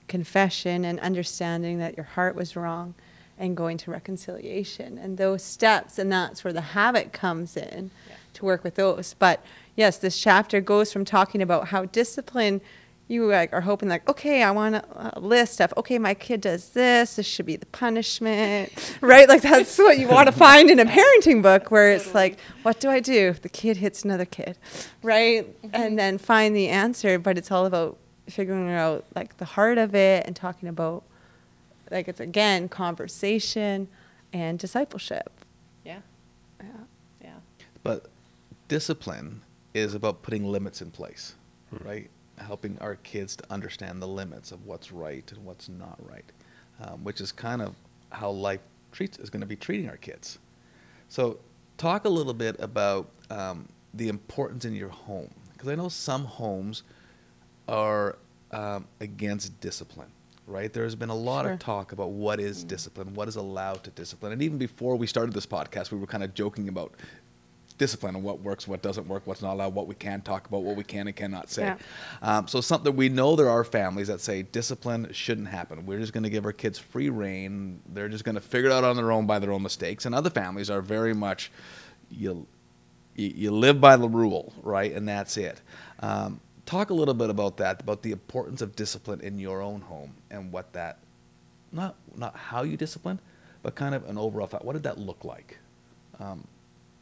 confession 0.08 0.84
and 0.84 1.00
understanding 1.00 1.78
that 1.78 1.96
your 1.96 2.04
heart 2.04 2.36
was 2.36 2.56
wrong 2.56 2.94
and 3.38 3.56
going 3.56 3.76
to 3.78 3.90
reconciliation 3.90 4.96
and 4.98 5.16
those 5.18 5.42
steps 5.42 5.98
and 5.98 6.12
that's 6.12 6.44
where 6.44 6.52
the 6.52 6.60
habit 6.60 7.12
comes 7.12 7.56
in 7.56 7.90
Yeah. 8.08 8.14
to 8.34 8.44
work 8.44 8.62
with 8.62 8.76
those 8.76 9.14
but 9.18 9.42
yes 9.74 9.96
this 9.98 10.16
chapter 10.20 10.60
goes 10.60 10.92
from 10.92 11.04
talking 11.04 11.42
about 11.42 11.68
how 11.68 11.86
discipline 11.86 12.60
you 13.06 13.26
like 13.26 13.52
are 13.52 13.60
hoping 13.60 13.88
like 13.88 14.08
okay 14.08 14.42
i 14.42 14.50
want 14.50 14.74
a, 14.74 15.12
a 15.16 15.20
list 15.20 15.60
of 15.60 15.74
okay 15.76 15.98
my 15.98 16.14
kid 16.14 16.40
does 16.40 16.70
this 16.70 17.16
this 17.16 17.26
should 17.26 17.44
be 17.44 17.56
the 17.56 17.66
punishment 17.66 18.72
right? 19.00 19.28
Like 19.28 19.42
that's 19.42 19.78
what 19.78 19.98
you 19.98 20.08
want 20.08 20.26
to 20.26 20.32
find 20.32 20.70
in 20.70 20.78
a 20.80 20.84
parenting 20.84 21.42
book 21.42 21.70
where 21.70 21.92
it's 21.92 22.14
like 22.14 22.38
what 22.62 22.80
do 22.80 22.88
i 22.88 23.00
do 23.00 23.28
if 23.28 23.42
the 23.42 23.48
kid 23.48 23.76
hits 23.76 24.04
another 24.04 24.24
kid? 24.24 24.58
Right? 25.02 25.46
Mm-hmm. 25.62 25.74
And 25.74 25.98
then 25.98 26.18
find 26.18 26.54
the 26.54 26.68
answer 26.68 27.18
but 27.18 27.38
it's 27.38 27.50
all 27.50 27.66
about 27.66 27.98
figuring 28.28 28.70
out 28.70 29.04
like 29.14 29.36
the 29.36 29.44
heart 29.44 29.78
of 29.78 29.94
it 29.94 30.26
and 30.26 30.34
talking 30.34 30.68
about 30.68 31.04
like 31.90 32.08
it's 32.08 32.20
again 32.20 32.68
conversation 32.68 33.88
and 34.32 34.58
discipleship. 34.58 35.30
Yeah, 35.84 36.00
yeah. 36.60 36.66
yeah. 37.22 37.34
But 37.82 38.06
discipline 38.68 39.42
is 39.74 39.94
about 39.94 40.22
putting 40.22 40.44
limits 40.44 40.80
in 40.80 40.90
place, 40.90 41.34
hmm. 41.70 41.86
right? 41.86 42.10
Helping 42.38 42.76
our 42.80 42.96
kids 42.96 43.36
to 43.36 43.44
understand 43.52 44.02
the 44.02 44.08
limits 44.08 44.50
of 44.52 44.66
what's 44.66 44.90
right 44.92 45.30
and 45.32 45.44
what's 45.44 45.68
not 45.68 45.98
right, 46.08 46.24
um, 46.82 47.04
which 47.04 47.20
is 47.20 47.30
kind 47.32 47.62
of 47.62 47.74
how 48.10 48.30
life 48.30 48.60
treats 48.92 49.18
is 49.18 49.30
going 49.30 49.40
to 49.40 49.46
be 49.46 49.56
treating 49.56 49.88
our 49.88 49.96
kids. 49.96 50.38
So, 51.08 51.38
talk 51.78 52.04
a 52.04 52.08
little 52.08 52.34
bit 52.34 52.56
about 52.58 53.08
um, 53.30 53.68
the 53.92 54.08
importance 54.08 54.64
in 54.64 54.74
your 54.74 54.88
home, 54.88 55.30
because 55.52 55.68
I 55.68 55.74
know 55.76 55.88
some 55.88 56.24
homes 56.24 56.82
are 57.68 58.18
um, 58.50 58.86
against 59.00 59.60
discipline. 59.60 60.08
Right, 60.46 60.70
there's 60.70 60.94
been 60.94 61.08
a 61.08 61.14
lot 61.14 61.46
Sure. 61.46 61.52
of 61.54 61.58
talk 61.58 61.92
about 61.92 62.10
what 62.10 62.38
is 62.38 62.64
discipline, 62.64 63.14
what 63.14 63.28
is 63.28 63.36
allowed 63.36 63.82
to 63.84 63.90
discipline, 63.90 64.30
and 64.32 64.42
even 64.42 64.58
before 64.58 64.94
we 64.96 65.06
started 65.06 65.32
this 65.32 65.46
podcast, 65.46 65.90
we 65.90 65.96
were 65.98 66.06
kind 66.06 66.22
of 66.22 66.34
joking 66.34 66.68
about 66.68 66.92
discipline 67.76 68.14
and 68.14 68.24
what 68.24 68.40
works, 68.40 68.68
what 68.68 68.82
doesn't 68.82 69.08
work, 69.08 69.26
what's 69.26 69.42
not 69.42 69.54
allowed, 69.54 69.74
what 69.74 69.86
we 69.86 69.94
can 69.94 70.20
talk 70.20 70.46
about, 70.46 70.62
what 70.62 70.76
we 70.76 70.84
can 70.84 71.06
and 71.06 71.16
cannot 71.16 71.50
say. 71.50 71.62
Yeah. 71.62 71.76
Um, 72.22 72.46
so 72.46 72.60
something 72.60 72.94
we 72.94 73.08
know 73.08 73.34
there 73.34 73.50
are 73.50 73.64
families 73.64 74.08
that 74.08 74.20
say 74.20 74.42
discipline 74.42 75.08
shouldn't 75.12 75.48
happen. 75.48 75.84
We're 75.84 75.98
just 75.98 76.12
going 76.12 76.22
to 76.22 76.30
give 76.30 76.44
our 76.44 76.52
kids 76.52 76.78
free 76.78 77.10
reign. 77.10 77.80
They're 77.92 78.08
just 78.08 78.24
going 78.24 78.36
to 78.36 78.40
figure 78.40 78.70
it 78.70 78.72
out 78.72 78.84
on 78.84 78.96
their 78.96 79.10
own 79.10 79.26
by 79.26 79.38
their 79.38 79.52
own 79.52 79.62
mistakes. 79.62 80.06
And 80.06 80.14
other 80.14 80.30
families 80.30 80.70
are 80.70 80.80
very 80.80 81.14
much 81.14 81.50
you 82.10 82.46
you, 83.16 83.32
you 83.34 83.50
live 83.50 83.80
by 83.80 83.96
the 83.96 84.08
rule, 84.08 84.52
right? 84.62 84.92
And 84.92 85.08
that's 85.08 85.36
it. 85.36 85.60
Um, 86.00 86.40
talk 86.66 86.90
a 86.90 86.94
little 86.94 87.14
bit 87.14 87.30
about 87.30 87.56
that, 87.58 87.80
about 87.80 88.02
the 88.02 88.10
importance 88.10 88.60
of 88.60 88.74
discipline 88.74 89.20
in 89.20 89.38
your 89.38 89.62
own 89.62 89.80
home 89.80 90.14
and 90.30 90.50
what 90.50 90.72
that 90.72 90.98
not 91.72 91.96
not 92.16 92.36
how 92.36 92.62
you 92.62 92.76
discipline, 92.76 93.18
but 93.62 93.74
kind 93.74 93.94
of 93.94 94.08
an 94.08 94.16
overall 94.16 94.46
thought. 94.46 94.64
What 94.64 94.74
did 94.74 94.84
that 94.84 94.98
look 94.98 95.24
like? 95.24 95.58
Um, 96.20 96.46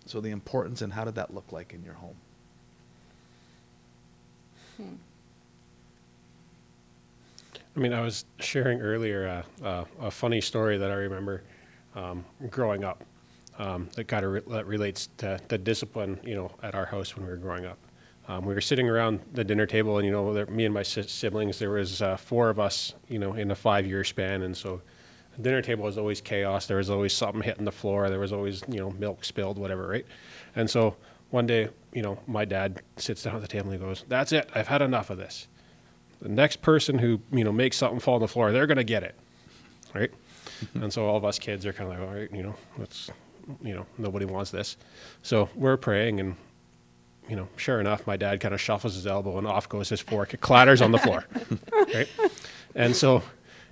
so 0.07 0.21
the 0.21 0.31
importance 0.31 0.83
and 0.83 0.93
how 0.93 1.05
did 1.05 1.15
that 1.15 1.35
look 1.35 1.53
like 1.53 1.73
in 1.73 1.83
your 1.83 1.95
home? 1.95 2.17
Hmm. 4.77 4.95
I 7.75 7.81
mean, 7.81 7.93
I 7.93 8.03
was 8.03 8.27
sharing 8.39 8.81
earlier 8.81 9.45
uh, 9.63 9.67
uh, 9.67 9.85
a 10.01 10.11
funny 10.11 10.41
story 10.41 10.77
that 10.77 10.91
I 10.91 10.95
remember 10.95 11.43
um, 11.95 12.25
growing 12.51 12.85
up 12.85 13.03
um, 13.59 13.89
that 13.97 14.09
kind 14.09 14.25
of 14.25 14.33
re- 14.33 14.43
that 14.49 14.67
relates 14.67 15.09
to 15.19 15.39
the 15.49 15.59
discipline, 15.59 16.19
you 16.23 16.35
know, 16.35 16.51
at 16.63 16.75
our 16.75 16.85
house 16.85 17.17
when 17.17 17.25
we 17.25 17.31
were 17.31 17.39
growing 17.39 17.65
up. 17.65 17.79
Um, 18.29 18.45
we 18.45 18.55
were 18.55 18.61
sitting 18.61 18.89
around 18.89 19.21
the 19.33 19.43
dinner 19.43 19.67
table, 19.67 19.99
and 19.99 20.07
you 20.07 20.13
know, 20.13 20.33
there, 20.33 20.47
me 20.47 20.65
and 20.65 20.75
my 20.75 20.83
si- 20.83 21.03
siblings. 21.03 21.59
There 21.59 21.71
was 21.71 22.03
uh, 22.03 22.17
four 22.17 22.51
of 22.51 22.61
us, 22.61 22.95
you 23.09 23.19
know, 23.19 23.35
in 23.35 23.51
a 23.51 23.55
five-year 23.55 24.05
span, 24.05 24.43
and 24.43 24.57
so 24.57 24.81
the 25.37 25.43
dinner 25.43 25.63
table 25.63 25.85
was 25.85 25.99
always 25.99 26.21
chaos. 26.21 26.67
There 26.67 26.77
was 26.77 26.91
always 26.91 27.13
something 27.13 27.43
hitting 27.43 27.65
the 27.65 27.73
floor. 27.73 28.11
There 28.11 28.21
was 28.21 28.33
always, 28.33 28.63
you 28.69 28.79
know, 28.79 28.91
milk 28.91 29.25
spilled, 29.25 29.59
whatever, 29.59 29.87
right? 29.87 30.07
And 30.55 30.69
so 30.69 30.97
one 31.31 31.47
day, 31.47 31.71
you 31.93 32.03
know, 32.03 32.19
my 32.27 32.45
dad 32.45 32.83
sits 32.97 33.23
down 33.23 33.37
at 33.37 33.43
the 33.43 33.49
table 33.49 33.71
and 33.71 33.81
he 33.81 33.87
goes, 33.87 34.05
"That's 34.09 34.33
it. 34.33 34.51
I've 34.55 34.69
had 34.69 34.83
enough 34.83 35.11
of 35.11 35.19
this." 35.19 35.49
the 36.23 36.29
next 36.29 36.63
person 36.63 36.99
who 36.99 37.21
you 37.33 37.45
know 37.45 37.53
makes 37.53 37.77
something 37.77 38.01
fall 38.01 38.15
on 38.15 38.21
the 38.21 38.29
floor, 38.29 38.53
they're 38.53 38.67
gonna 38.67 38.85
get 38.85 39.03
it, 39.03 39.15
right? 39.95 40.11
Mm-hmm. 40.65 40.85
and 40.85 40.93
so 40.93 41.07
all 41.07 41.17
of 41.17 41.25
us 41.25 41.39
kids 41.39 41.67
are 41.67 41.73
kind 41.73 41.93
of 41.93 41.99
like, 41.99 42.09
all 42.09 42.15
right, 42.15 42.33
you 42.33 42.43
know, 42.43 42.55
let's, 42.79 43.11
you 43.63 43.75
know, 43.75 43.87
nobody 43.99 44.25
wants 44.25 44.53
this, 44.53 44.77
so 45.23 45.49
we're 45.57 45.77
praying, 45.77 46.21
and 46.21 46.37
you 47.29 47.37
know, 47.37 47.49
sure 47.57 47.81
enough, 47.81 48.07
my 48.07 48.17
dad 48.17 48.41
kind 48.41 48.55
of 48.55 48.61
shuffles 48.61 48.95
his 48.95 49.07
elbow, 49.07 49.37
and 49.39 49.47
off 49.47 49.69
goes 49.69 49.89
his 49.89 50.01
fork. 50.01 50.33
It 50.35 50.41
clatters 50.41 50.81
on 50.81 50.93
the 50.93 50.99
floor, 50.99 51.25
right? 51.95 52.09
And 52.75 52.95
so, 52.95 53.23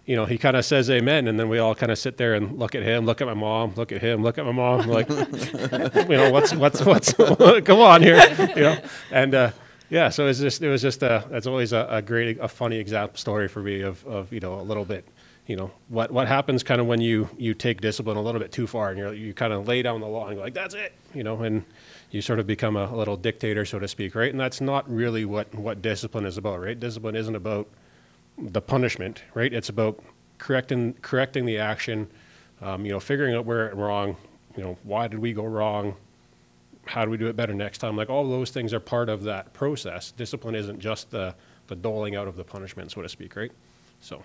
you 0.07 0.17
know, 0.17 0.25
he 0.25 0.39
kind 0.39 0.57
of 0.57 0.65
says 0.65 0.91
amen, 0.91 1.29
and 1.29 1.39
then 1.39 1.49
we 1.49 1.59
all 1.59 1.75
kind 1.75 1.93
of 1.93 1.99
sit 1.99 2.17
there 2.17 2.35
and 2.35 2.59
look 2.59 2.75
at 2.75 2.83
him, 2.83 3.07
look 3.07 3.21
at 3.21 3.27
my 3.27 3.35
mom, 3.35 3.75
look 3.77 3.93
at 3.93 4.01
him, 4.01 4.23
look 4.23 4.39
at 4.39 4.45
my 4.45 4.53
mom, 4.53 4.89
like, 4.89 5.09
you 5.09 6.09
know, 6.09 6.31
what's 6.31 6.55
what's 6.55 6.85
what's 6.85 7.13
come 7.65 7.81
on 7.81 8.03
here, 8.03 8.21
you 8.57 8.63
know, 8.63 8.79
and 9.11 9.35
uh, 9.35 9.51
yeah, 9.91 10.09
so 10.09 10.27
it's 10.27 10.39
just 10.39 10.63
it 10.63 10.69
was 10.69 10.83
just 10.83 11.03
a 11.03 11.25
that's 11.31 11.47
always 11.47 11.73
a, 11.73 11.87
a 11.91 12.01
great 12.01 12.39
a 12.41 12.49
funny 12.49 12.77
example 12.77 13.19
story 13.19 13.49
for 13.49 13.61
me 13.63 13.83
of 13.83 14.05
of 14.07 14.33
you 14.33 14.41
know 14.41 14.61
a 14.61 14.63
little 14.63 14.85
bit, 14.85 15.05
you 15.47 15.57
know, 15.57 15.71
what 15.89 16.11
what 16.11 16.29
happens 16.29 16.63
kind 16.63 16.81
of 16.81 16.87
when 16.87 17.01
you 17.01 17.29
you 17.37 17.55
take 17.55 17.81
discipline 17.81 18.17
a 18.17 18.23
little 18.23 18.41
bit 18.41 18.53
too 18.53 18.67
far 18.67 18.91
and 18.91 18.99
you're 18.99 19.13
you 19.13 19.35
kind 19.35 19.53
of 19.53 19.67
lay 19.67 19.83
down 19.83 20.01
the 20.01 20.07
law 20.07 20.29
and 20.29 20.37
go 20.37 20.43
like 20.43 20.55
that's 20.55 20.75
it, 20.75 20.93
you 21.13 21.25
know, 21.25 21.43
and 21.43 21.65
you 22.11 22.23
sort 22.23 22.39
of 22.39 22.47
become 22.47 22.77
a 22.77 22.95
little 22.97 23.17
dictator, 23.17 23.65
so 23.65 23.79
to 23.79 23.89
speak, 23.89 24.15
right? 24.15 24.31
And 24.31 24.41
that's 24.41 24.61
not 24.61 24.89
really 24.91 25.25
what 25.25 25.53
what 25.55 25.83
discipline 25.83 26.25
is 26.25 26.39
about, 26.39 26.61
right? 26.61 26.79
Discipline 26.79 27.17
isn't 27.17 27.35
about 27.35 27.69
the 28.41 28.61
punishment, 28.61 29.23
right? 29.35 29.53
It's 29.53 29.69
about 29.69 30.03
correcting 30.39 30.95
correcting 31.03 31.45
the 31.45 31.59
action, 31.59 32.09
um, 32.61 32.85
you 32.85 32.93
know, 32.93 33.01
figuring 33.01 33.35
out 33.35 33.45
where 33.45 33.67
it 33.67 33.77
went 33.77 33.79
wrong, 33.79 34.17
you 34.57 34.63
know, 34.63 34.79
why 34.83 35.09
did 35.09 35.19
we 35.19 35.33
go 35.33 35.45
wrong, 35.45 35.95
how 36.87 37.05
do 37.05 37.11
we 37.11 37.17
do 37.17 37.27
it 37.29 37.37
better 37.37 37.55
next 37.55 37.79
time? 37.79 37.97
Like 37.97 38.11
all 38.11 38.29
those 38.29 38.51
things 38.51 38.73
are 38.73 38.81
part 38.81 39.09
of 39.09 39.23
that 39.25 39.53
process. 39.53 40.13
Discipline 40.13 40.55
isn't 40.55 40.81
just 40.81 41.11
the 41.11 41.35
the 41.69 41.77
doling 41.77 42.17
out 42.17 42.27
of 42.27 42.37
the 42.37 42.45
punishment, 42.45 42.91
so 42.91 43.03
to 43.03 43.09
speak, 43.09 43.37
right? 43.37 43.53
So 44.01 44.23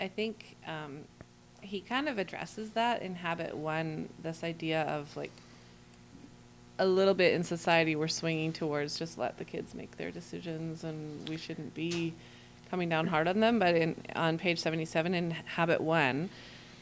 I 0.00 0.08
think 0.08 0.56
um, 0.66 1.04
he 1.60 1.80
kind 1.80 2.08
of 2.08 2.18
addresses 2.18 2.70
that 2.70 3.02
in 3.02 3.14
habit 3.14 3.56
one. 3.56 4.08
This 4.22 4.42
idea 4.42 4.82
of 4.82 5.16
like 5.16 5.30
a 6.78 6.86
little 6.86 7.14
bit 7.14 7.34
in 7.34 7.42
society 7.44 7.94
we're 7.94 8.08
swinging 8.08 8.52
towards 8.52 8.98
just 8.98 9.16
let 9.16 9.38
the 9.38 9.44
kids 9.44 9.74
make 9.74 9.96
their 9.96 10.10
decisions 10.10 10.84
and 10.84 11.28
we 11.28 11.36
shouldn't 11.36 11.72
be 11.74 12.12
coming 12.70 12.88
down 12.88 13.06
hard 13.06 13.28
on 13.28 13.40
them. 13.40 13.58
But 13.58 13.76
in 13.76 13.96
on 14.16 14.38
page 14.38 14.58
77 14.58 15.14
in 15.14 15.30
habit 15.30 15.80
one 15.80 16.28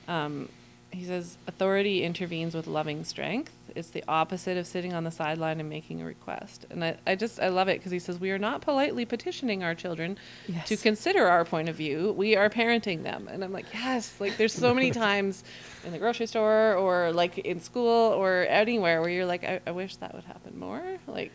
um, 0.09 0.49
he 0.93 1.05
says 1.05 1.39
authority 1.47 2.05
intervenes 2.05 2.55
with 2.55 2.67
loving 2.67 3.03
strength. 3.05 3.53
It's 3.75 3.89
the 3.89 4.05
opposite 4.07 4.59
of 4.59 4.67
sitting 4.67 4.93
on 4.93 5.05
the 5.05 5.11
sideline 5.11 5.59
and 5.59 5.69
making 5.69 6.03
a 6.03 6.05
request. 6.05 6.67
And 6.71 6.85
i, 6.85 6.97
I 7.07 7.15
just 7.15 7.41
i 7.41 7.49
love 7.49 7.69
it 7.69 7.79
because 7.79 7.91
he 7.91 7.99
says 7.99 8.21
we 8.21 8.31
are 8.31 8.39
not 8.39 8.61
politely 8.61 9.07
petitioning 9.07 9.65
our 9.65 9.75
children 9.75 10.19
to 10.67 10.77
consider 10.77 11.27
our 11.27 11.45
point 11.45 11.71
of 11.71 11.77
view. 11.77 12.13
We 12.13 12.37
are 12.37 12.51
parenting 12.51 13.03
them. 13.03 13.27
And 13.29 13.43
i'm 13.43 13.53
like 13.53 13.67
yes. 13.73 14.15
Like 14.21 14.37
there's 14.37 14.53
so 14.53 14.75
many 14.75 14.91
times 15.07 15.45
in 15.85 15.93
the 15.93 15.99
grocery 15.99 16.27
store 16.27 16.75
or 16.75 17.13
like 17.13 17.39
in 17.39 17.61
school 17.61 18.13
or 18.13 18.47
anywhere 18.49 19.01
where 19.01 19.11
you're 19.11 19.27
like 19.27 19.45
i, 19.45 19.61
I 19.67 19.71
wish 19.71 19.97
that 19.97 20.15
would 20.15 20.25
happen 20.25 20.59
more. 20.59 20.99
Like 21.07 21.33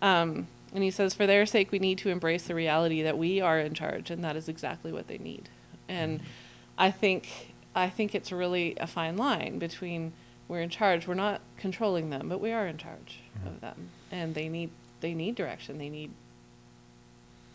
um, 0.00 0.46
and 0.72 0.82
he 0.82 0.90
says 0.90 1.14
for 1.14 1.26
their 1.26 1.44
sake 1.44 1.70
we 1.70 1.78
need 1.78 1.98
to 1.98 2.08
embrace 2.08 2.44
the 2.44 2.54
reality 2.54 3.02
that 3.02 3.18
we 3.18 3.42
are 3.42 3.58
in 3.58 3.74
charge 3.74 4.10
and 4.10 4.24
that 4.24 4.36
is 4.36 4.48
exactly 4.48 4.92
what 4.92 5.06
they 5.06 5.18
need. 5.18 5.50
And 5.86 6.20
i 6.78 6.90
think 6.90 7.54
i 7.76 7.88
think 7.88 8.14
it's 8.14 8.32
really 8.32 8.74
a 8.78 8.86
fine 8.86 9.16
line 9.16 9.58
between 9.58 10.12
we're 10.48 10.60
in 10.60 10.70
charge 10.70 11.06
we're 11.06 11.14
not 11.14 11.40
controlling 11.56 12.10
them 12.10 12.28
but 12.28 12.40
we 12.40 12.52
are 12.52 12.66
in 12.66 12.76
charge 12.76 13.20
of 13.44 13.52
mm-hmm. 13.52 13.60
them. 13.60 13.88
And 14.10 14.34
they 14.34 14.48
need 14.48 14.70
they 15.00 15.14
need 15.14 15.34
direction 15.34 15.78
they 15.78 15.88
need 15.88 16.10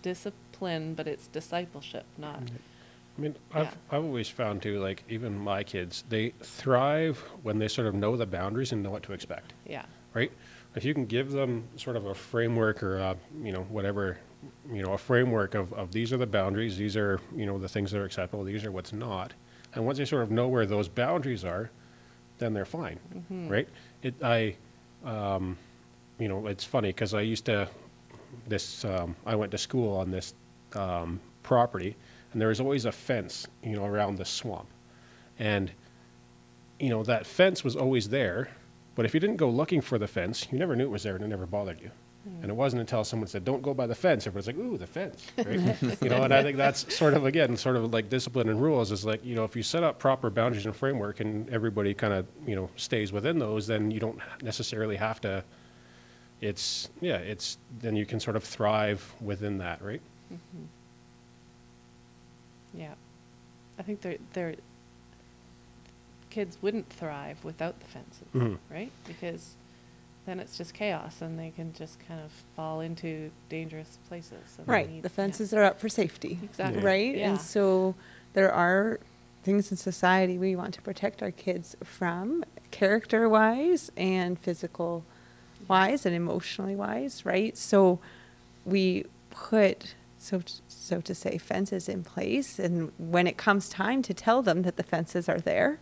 discipline 0.01 0.93
but 0.93 1.07
it's 1.07 1.27
discipleship 1.27 2.05
not 2.17 2.41
I 3.17 3.21
mean, 3.21 3.35
I've 3.53 3.77
I've 3.91 4.03
always 4.03 4.29
found 4.29 4.61
too, 4.61 4.79
like 4.79 5.03
even 5.09 5.37
my 5.37 5.63
kids, 5.63 6.03
they 6.07 6.29
thrive 6.41 7.17
when 7.43 7.59
they 7.59 7.67
sort 7.67 7.87
of 7.87 7.93
know 7.93 8.15
the 8.15 8.25
boundaries 8.25 8.71
and 8.71 8.81
know 8.81 8.89
what 8.89 9.03
to 9.03 9.13
expect. 9.13 9.53
yeah. 9.65 9.85
Right? 10.13 10.31
If 10.75 10.85
you 10.85 10.93
can 10.93 11.05
give 11.05 11.31
them 11.31 11.65
sort 11.75 11.97
of 11.97 12.05
a 12.05 12.15
framework 12.15 12.81
or 12.81 12.97
a, 12.97 13.17
you 13.43 13.51
know 13.51 13.63
whatever, 13.63 14.17
you 14.71 14.81
know 14.81 14.93
a 14.93 14.97
framework 14.97 15.55
of, 15.55 15.73
of 15.73 15.91
these 15.91 16.13
are 16.13 16.17
the 16.17 16.25
boundaries, 16.25 16.77
these 16.77 16.95
are 16.95 17.19
you 17.35 17.45
know 17.45 17.57
the 17.57 17.67
things 17.67 17.91
that 17.91 17.99
are 17.99 18.05
acceptable, 18.05 18.43
these 18.45 18.63
are 18.63 18.71
what's 18.71 18.93
not, 18.93 19.33
and 19.73 19.85
once 19.85 19.97
they 19.97 20.05
sort 20.05 20.23
of 20.23 20.31
know 20.31 20.47
where 20.47 20.65
those 20.65 20.87
boundaries 20.87 21.43
are, 21.45 21.69
then 22.37 22.53
they're 22.53 22.65
fine, 22.65 22.99
right? 23.49 23.69
It 24.01 24.15
I, 24.23 24.55
um, 25.05 25.57
you 26.19 26.27
know 26.27 26.47
it's 26.47 26.63
funny 26.63 26.89
because 26.89 27.13
I 27.13 27.21
used 27.21 27.45
to 27.45 27.67
this 28.47 28.85
um, 28.85 29.15
I 29.25 29.35
went 29.35 29.51
to 29.51 29.57
school 29.57 29.97
on 29.97 30.11
this 30.11 30.33
um, 30.73 31.19
property, 31.43 31.95
and 32.31 32.41
there 32.41 32.49
was 32.49 32.59
always 32.59 32.85
a 32.85 32.91
fence 32.91 33.47
you 33.63 33.75
know 33.75 33.85
around 33.85 34.17
the 34.17 34.25
swamp, 34.25 34.67
and 35.39 35.71
you 36.81 36.89
know, 36.89 37.03
that 37.03 37.25
fence 37.27 37.63
was 37.63 37.75
always 37.75 38.09
there, 38.09 38.49
but 38.95 39.05
if 39.05 39.13
you 39.13 39.19
didn't 39.19 39.37
go 39.37 39.49
looking 39.49 39.81
for 39.81 39.99
the 39.99 40.07
fence, 40.07 40.47
you 40.51 40.57
never 40.57 40.75
knew 40.75 40.85
it 40.85 40.89
was 40.89 41.03
there 41.03 41.15
and 41.15 41.23
it 41.23 41.27
never 41.27 41.45
bothered 41.45 41.79
you. 41.79 41.91
And 42.25 42.49
it 42.51 42.55
wasn't 42.55 42.79
until 42.81 43.03
someone 43.03 43.27
said, 43.27 43.43
don't 43.43 43.61
go 43.63 43.73
by 43.73 43.87
the 43.87 43.95
fence, 43.95 44.27
everyone's 44.27 44.45
like, 44.47 44.57
ooh, 44.57 44.77
the 44.77 44.85
fence, 44.85 45.25
right? 45.37 46.01
you 46.03 46.09
know, 46.09 46.21
and 46.23 46.31
I 46.33 46.43
think 46.43 46.55
that's 46.57 46.93
sort 46.95 47.15
of, 47.15 47.25
again, 47.25 47.57
sort 47.57 47.75
of 47.75 47.91
like 47.91 48.09
discipline 48.09 48.47
and 48.49 48.61
rules 48.61 48.91
is 48.91 49.03
like, 49.03 49.25
you 49.25 49.33
know, 49.35 49.43
if 49.43 49.55
you 49.55 49.63
set 49.63 49.81
up 49.83 49.97
proper 49.97 50.29
boundaries 50.29 50.65
and 50.67 50.75
framework 50.75 51.19
and 51.19 51.49
everybody 51.49 51.93
kind 51.95 52.13
of, 52.13 52.27
you 52.45 52.55
know, 52.55 52.69
stays 52.75 53.11
within 53.11 53.39
those, 53.39 53.65
then 53.65 53.89
you 53.89 53.99
don't 53.99 54.19
necessarily 54.43 54.95
have 54.97 55.19
to, 55.21 55.43
it's, 56.41 56.89
yeah, 57.01 57.17
it's, 57.17 57.57
then 57.79 57.95
you 57.95 58.05
can 58.05 58.19
sort 58.19 58.35
of 58.35 58.43
thrive 58.43 59.13
within 59.19 59.57
that, 59.59 59.81
right? 59.81 60.01
yeah 62.73 62.93
i 63.77 63.81
think 63.81 63.99
they're 63.99 64.15
they're 64.31 64.55
kids 66.29 66.57
wouldn't 66.61 66.87
thrive 66.89 67.43
without 67.43 67.77
the 67.81 67.85
fences 67.87 68.23
Mhm. 68.33 68.57
right 68.69 68.91
because 69.05 69.55
then 70.25 70.39
it's 70.39 70.57
just 70.57 70.73
chaos 70.73 71.21
and 71.21 71.37
they 71.39 71.49
can 71.55 71.73
just 71.73 71.97
kind 72.07 72.19
of 72.21 72.31
fall 72.55 72.81
into 72.81 73.31
dangerous 73.49 73.97
places 74.07 74.37
and 74.57 74.67
Right. 74.67 74.89
need- 74.89 75.03
The 75.03 75.09
yeah. 75.09 75.15
fences 75.15 75.53
are 75.53 75.63
up 75.63 75.79
for 75.79 75.89
safety. 75.89 76.39
Exactly. 76.43 76.81
Right. 76.83 77.15
Yeah. 77.17 77.29
And 77.31 77.41
so 77.41 77.95
there 78.33 78.51
are 78.53 78.99
things 79.43 79.71
in 79.71 79.77
society 79.77 80.37
we 80.37 80.55
want 80.55 80.73
to 80.75 80.81
protect 80.81 81.23
our 81.23 81.31
kids 81.31 81.75
from, 81.83 82.43
character 82.69 83.27
wise 83.27 83.91
and 83.97 84.37
physical 84.39 85.03
wise 85.67 86.05
and 86.05 86.15
emotionally 86.15 86.75
wise. 86.75 87.25
Right. 87.25 87.57
So 87.57 87.99
we 88.65 89.05
put, 89.31 89.95
so, 90.19 90.41
so 90.67 91.01
to 91.01 91.15
say, 91.15 91.39
fences 91.39 91.89
in 91.89 92.03
place. 92.03 92.59
And 92.59 92.91
when 92.99 93.25
it 93.25 93.37
comes 93.37 93.67
time 93.69 94.03
to 94.03 94.13
tell 94.13 94.43
them 94.43 94.61
that 94.61 94.77
the 94.77 94.83
fences 94.83 95.27
are 95.27 95.39
there 95.39 95.79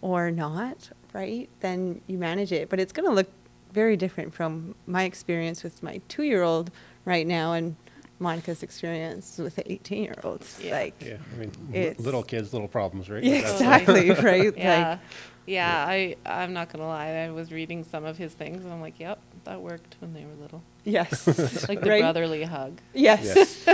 or 0.00 0.30
not, 0.30 0.90
right, 1.12 1.48
then 1.60 2.00
you 2.06 2.16
manage 2.18 2.52
it. 2.52 2.68
But 2.68 2.78
it's 2.78 2.92
going 2.92 3.08
to 3.08 3.14
look 3.14 3.28
very 3.72 3.96
different 3.96 4.34
from 4.34 4.74
my 4.86 5.04
experience 5.04 5.62
with 5.62 5.82
my 5.82 6.00
two 6.08 6.22
year 6.22 6.42
old 6.42 6.70
right 7.04 7.26
now 7.26 7.52
and 7.52 7.76
Monica's 8.18 8.62
experience 8.62 9.38
with 9.38 9.56
the 9.56 9.72
18 9.72 10.04
year 10.04 10.14
olds. 10.22 10.60
Yeah. 10.62 10.72
Like, 10.78 11.02
Yeah. 11.04 11.16
I 11.34 11.38
mean, 11.40 11.50
It's- 11.72 11.98
little 11.98 12.22
kids, 12.22 12.52
little 12.52 12.68
problems, 12.68 13.10
right? 13.10 13.22
Yeah, 13.24 13.36
exactly, 13.38 14.10
right? 14.30 14.56
yeah 14.56 14.90
Like, 14.90 14.98
yeah 15.44 15.84
i 15.88 16.14
i'm 16.24 16.52
not 16.52 16.70
gonna 16.72 16.86
lie 16.86 17.08
i 17.08 17.28
was 17.32 17.50
reading 17.50 17.82
some 17.82 18.04
of 18.04 18.16
his 18.16 18.32
things 18.32 18.62
and 18.62 18.72
i'm 18.72 18.80
like 18.80 19.00
yep 19.00 19.18
that 19.42 19.60
worked 19.60 19.96
when 19.98 20.14
they 20.14 20.24
were 20.24 20.40
little 20.40 20.62
yes. 20.84 21.26
like 21.68 21.80
the 21.82 21.90
Right? 21.90 22.00
brotherly 22.00 22.44
hug 22.44 22.80
Yes. 22.94 23.64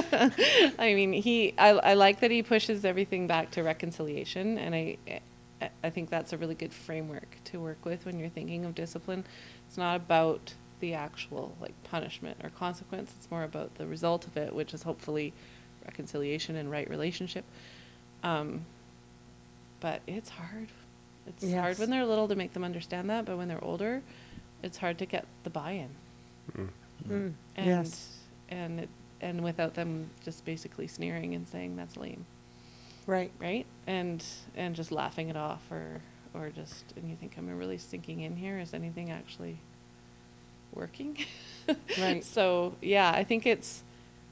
I 0.78 0.94
mean, 0.94 1.12
he. 1.12 1.52
I, 1.58 1.68
I 1.70 1.92
like 1.94 2.20
that 2.20 2.30
he 2.30 2.42
pushes 2.42 2.86
everything 2.86 3.26
back 3.26 3.50
to 3.52 3.62
reconciliation, 3.62 4.56
and 4.56 4.74
I, 4.74 4.96
I- 5.10 5.20
I 5.82 5.90
think 5.90 6.08
that's 6.08 6.32
a 6.32 6.36
really 6.38 6.54
good 6.54 6.72
framework 6.72 7.26
to 7.46 7.58
work 7.58 7.84
with 7.84 8.06
when 8.06 8.16
you're 8.20 8.28
thinking 8.28 8.64
of 8.64 8.76
discipline. 8.76 9.24
It's 9.68 9.76
not 9.78 9.96
about 9.96 10.54
the 10.80 10.94
actual 10.94 11.54
like 11.60 11.74
punishment 11.84 12.38
or 12.42 12.50
consequence. 12.50 13.12
It's 13.18 13.30
more 13.30 13.44
about 13.44 13.74
the 13.76 13.86
result 13.86 14.26
of 14.26 14.36
it, 14.36 14.54
which 14.54 14.72
is 14.74 14.82
hopefully 14.82 15.32
reconciliation 15.84 16.56
and 16.56 16.70
right 16.70 16.88
relationship. 16.88 17.44
Um, 18.22 18.64
but 19.80 20.00
it's 20.06 20.30
hard. 20.30 20.68
It's 21.26 21.52
hard 21.52 21.78
when 21.78 21.90
they're 21.90 22.06
little 22.06 22.28
to 22.28 22.34
make 22.34 22.52
them 22.54 22.64
understand 22.64 23.10
that, 23.10 23.24
but 23.26 23.36
when 23.36 23.48
they're 23.48 23.62
older, 23.62 24.02
it's 24.62 24.78
hard 24.78 24.98
to 24.98 25.06
get 25.06 25.26
the 25.44 25.50
buy-in 25.50 25.90
Mm. 27.08 27.32
and 27.56 27.66
Yes. 27.66 28.18
and 28.48 28.80
it, 28.80 28.88
and 29.20 29.44
without 29.44 29.74
them 29.74 30.08
just 30.24 30.44
basically 30.44 30.86
sneering 30.88 31.34
and 31.34 31.46
saying 31.46 31.76
that's 31.76 31.96
lame, 31.96 32.24
Right. 33.06 33.30
right? 33.38 33.66
And 33.86 34.24
and 34.56 34.74
just 34.74 34.90
laughing 34.90 35.28
it 35.28 35.36
off, 35.36 35.70
or 35.70 36.00
or 36.34 36.50
just 36.50 36.84
and 36.96 37.08
you 37.10 37.16
think, 37.16 37.36
am 37.38 37.48
I 37.48 37.52
really 37.52 37.78
sinking 37.78 38.20
in 38.20 38.36
here? 38.36 38.58
Is 38.58 38.74
anything 38.74 39.10
actually 39.10 39.58
working? 40.74 41.16
Right. 41.98 42.24
So 42.24 42.74
yeah, 42.80 43.10
I 43.10 43.24
think 43.24 43.46
it's 43.46 43.82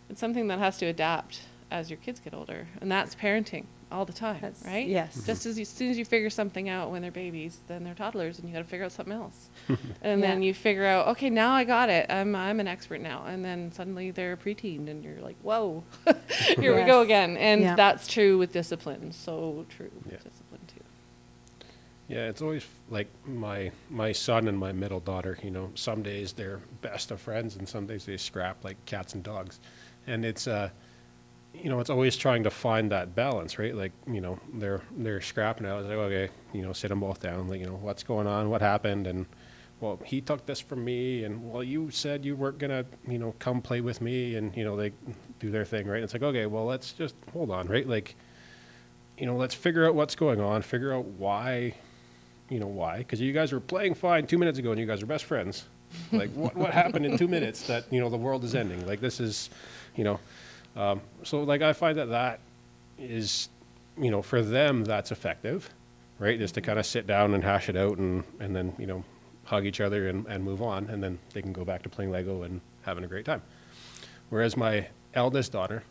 it's 0.09 0.21
something 0.21 0.49
that 0.49 0.59
has 0.59 0.79
to 0.79 0.87
adapt 0.87 1.41
as 1.71 1.91
your 1.91 1.99
kids 1.99 2.21
get 2.21 2.33
older, 2.35 2.67
and 2.81 2.91
that's 2.91 3.15
parenting 3.15 3.65
all 3.91 4.05
the 4.05 4.13
time, 4.13 4.39
That's- 4.41 4.65
right? 4.65 4.87
yes. 4.87 5.17
Mm-hmm. 5.17 5.27
Just 5.27 5.47
as, 5.47 5.59
you, 5.59 5.63
as 5.63 5.69
soon 5.69 5.91
as 5.91 5.99
you 5.99 6.05
figure 6.05 6.31
something 6.31 6.69
out 6.69 6.91
when 6.91 7.03
they're 7.03 7.11
babies, 7.13 7.59
then 7.69 7.85
they're 7.85 7.95
toddlers, 7.95 8.39
and 8.39 8.49
you 8.49 8.53
got 8.55 8.61
to 8.61 8.65
figure 8.69 8.85
out 8.85 8.91
something 8.93 9.13
else. 9.15 9.49
and 10.03 10.23
then 10.23 10.43
you 10.43 10.55
figure 10.55 10.85
out, 10.87 11.09
okay, 11.09 11.29
now 11.31 11.53
I 11.53 11.65
got 11.65 11.89
it. 11.91 12.07
I'm 12.11 12.35
I'm 12.37 12.59
an 12.61 12.67
expert 12.69 13.01
now. 13.01 13.25
And 13.27 13.45
then 13.45 13.71
suddenly 13.73 14.11
they're 14.13 14.33
a 14.35 14.37
preteen, 14.37 14.89
and 14.89 15.05
you're 15.05 15.21
like, 15.21 15.37
whoa, 15.43 15.83
here 16.57 16.75
we 16.77 16.85
go 16.85 17.01
again. 17.03 17.37
And 17.37 17.61
Yeah. 17.63 17.75
that's 17.77 18.07
true 18.09 18.39
with 18.39 18.53
discipline. 18.53 19.13
So 19.13 19.67
true 19.69 19.91
Yeah. 20.11 20.19
Yeah, 22.09 22.29
it's 22.29 22.41
always 22.41 22.65
like 22.89 23.09
my 23.27 23.73
my 23.91 24.13
son 24.13 24.47
and 24.47 24.57
my 24.59 24.73
middle 24.73 25.01
daughter. 25.01 25.39
You 25.43 25.51
know, 25.51 25.71
some 25.75 26.03
days 26.03 26.33
they're 26.33 26.61
best 26.81 27.11
of 27.11 27.21
friends, 27.21 27.57
and 27.57 27.69
some 27.69 27.87
days 27.87 28.07
they 28.07 28.17
scrap 28.17 28.65
like 28.65 28.77
cats 28.87 29.15
and 29.15 29.25
dogs. 29.25 29.59
And 30.07 30.25
it's 30.25 30.47
uh, 30.47 30.71
you 31.53 31.71
know, 31.71 31.81
it's 31.81 31.91
always 31.91 32.17
trying 32.17 32.45
to 32.45 32.51
find 32.51 32.91
that 32.93 33.15
balance, 33.15 33.59
right? 33.59 33.75
Like, 33.75 33.93
you 34.07 34.21
know, 34.21 34.39
they're 34.55 34.83
they're 34.97 35.21
scrapping 35.21 35.67
out. 35.67 35.81
It's 35.81 35.89
like, 35.89 35.99
okay, 35.99 36.29
you 36.53 36.63
know, 36.63 36.73
sit 36.73 36.89
them 36.89 37.01
both 37.01 37.21
down. 37.21 37.49
Like, 37.49 37.61
you 37.61 37.67
know, 37.67 37.77
what's 37.77 38.03
going 38.03 38.27
on? 38.27 38.51
What 38.51 38.61
happened? 38.61 39.07
And 39.07 39.27
well, 39.81 39.99
he 40.05 40.21
took 40.21 40.47
this 40.47 40.61
from 40.61 40.85
me, 40.85 41.25
and 41.25 41.51
well, 41.51 41.63
you 41.63 41.91
said 41.91 42.25
you 42.25 42.37
weren't 42.37 42.59
gonna, 42.59 42.85
you 43.09 43.19
know, 43.19 43.35
come 43.39 43.61
play 43.63 43.81
with 43.81 44.01
me, 44.01 44.37
and 44.37 44.57
you 44.57 44.65
know, 44.65 44.77
they 44.77 44.93
do 45.41 45.51
their 45.51 45.65
thing, 45.65 45.87
right? 45.87 46.03
It's 46.03 46.13
like, 46.13 46.23
okay, 46.23 46.47
well, 46.47 46.67
let's 46.67 46.93
just 46.93 47.15
hold 47.33 47.51
on, 47.51 47.67
right? 47.69 47.87
Like, 47.89 48.17
you 49.19 49.27
know, 49.27 49.37
let's 49.37 49.55
figure 49.55 49.87
out 49.87 49.95
what's 49.95 50.15
going 50.15 50.41
on, 50.41 50.63
figure 50.63 50.93
out 50.93 51.05
why, 51.05 51.75
you 52.49 52.61
know, 52.61 52.67
why, 52.67 52.99
because 52.99 53.21
you 53.21 53.33
guys 53.33 53.53
were 53.53 53.61
playing 53.61 53.95
fine 53.95 54.27
two 54.27 54.39
minutes 54.39 54.59
ago, 54.59 54.71
and 54.71 54.81
you 54.81 54.87
guys 54.87 55.03
are 55.03 55.07
best 55.07 55.25
friends. 55.25 55.65
Like, 56.13 56.31
what 56.33 56.57
what 56.57 56.73
happened 56.73 57.07
in 57.07 57.17
two 57.17 57.29
minutes 57.29 57.67
that 57.69 57.85
you 57.93 58.01
know 58.01 58.09
the 58.09 58.17
world 58.17 58.45
is 58.45 58.55
ending? 58.55 58.87
Like, 58.87 59.01
this 59.01 59.21
is, 59.21 59.51
you 59.95 60.05
know, 60.05 60.21
um, 60.77 61.01
so 61.23 61.43
like 61.43 61.63
I 61.63 61.73
find 61.73 61.99
that 61.99 62.11
that 62.11 62.41
is, 62.99 63.49
you 63.99 64.11
know, 64.11 64.23
for 64.23 64.43
them 64.43 64.85
that's 64.85 65.11
effective, 65.13 65.71
right? 66.19 66.39
Just 66.39 66.55
to 66.55 66.61
kind 66.61 66.79
of 66.79 66.87
sit 66.87 67.07
down 67.07 67.35
and 67.35 67.43
hash 67.43 67.69
it 67.69 67.77
out, 67.77 67.99
and 67.99 68.25
and 68.41 68.55
then 68.55 68.75
you 68.79 68.87
know 68.87 69.05
hug 69.45 69.65
each 69.65 69.81
other 69.81 70.09
and, 70.09 70.27
and 70.27 70.43
move 70.43 70.61
on, 70.61 70.89
and 70.91 71.03
then 71.03 71.19
they 71.33 71.41
can 71.41 71.53
go 71.53 71.65
back 71.65 71.83
to 71.83 71.89
playing 71.89 72.11
Lego 72.11 72.43
and 72.43 72.61
having 72.83 73.05
a 73.05 73.07
great 73.07 73.25
time. 73.25 73.41
Whereas 74.29 74.57
my 74.57 74.89
eldest 75.15 75.53
daughter, 75.53 75.85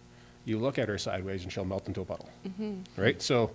you 0.44 0.60
look 0.60 0.78
at 0.78 0.90
her 0.90 0.98
sideways 0.98 1.44
and 1.44 1.52
she'll 1.52 1.64
melt 1.66 1.88
into 1.88 2.02
a 2.02 2.06
puddle, 2.06 2.30
right? 2.98 3.22
So, 3.22 3.52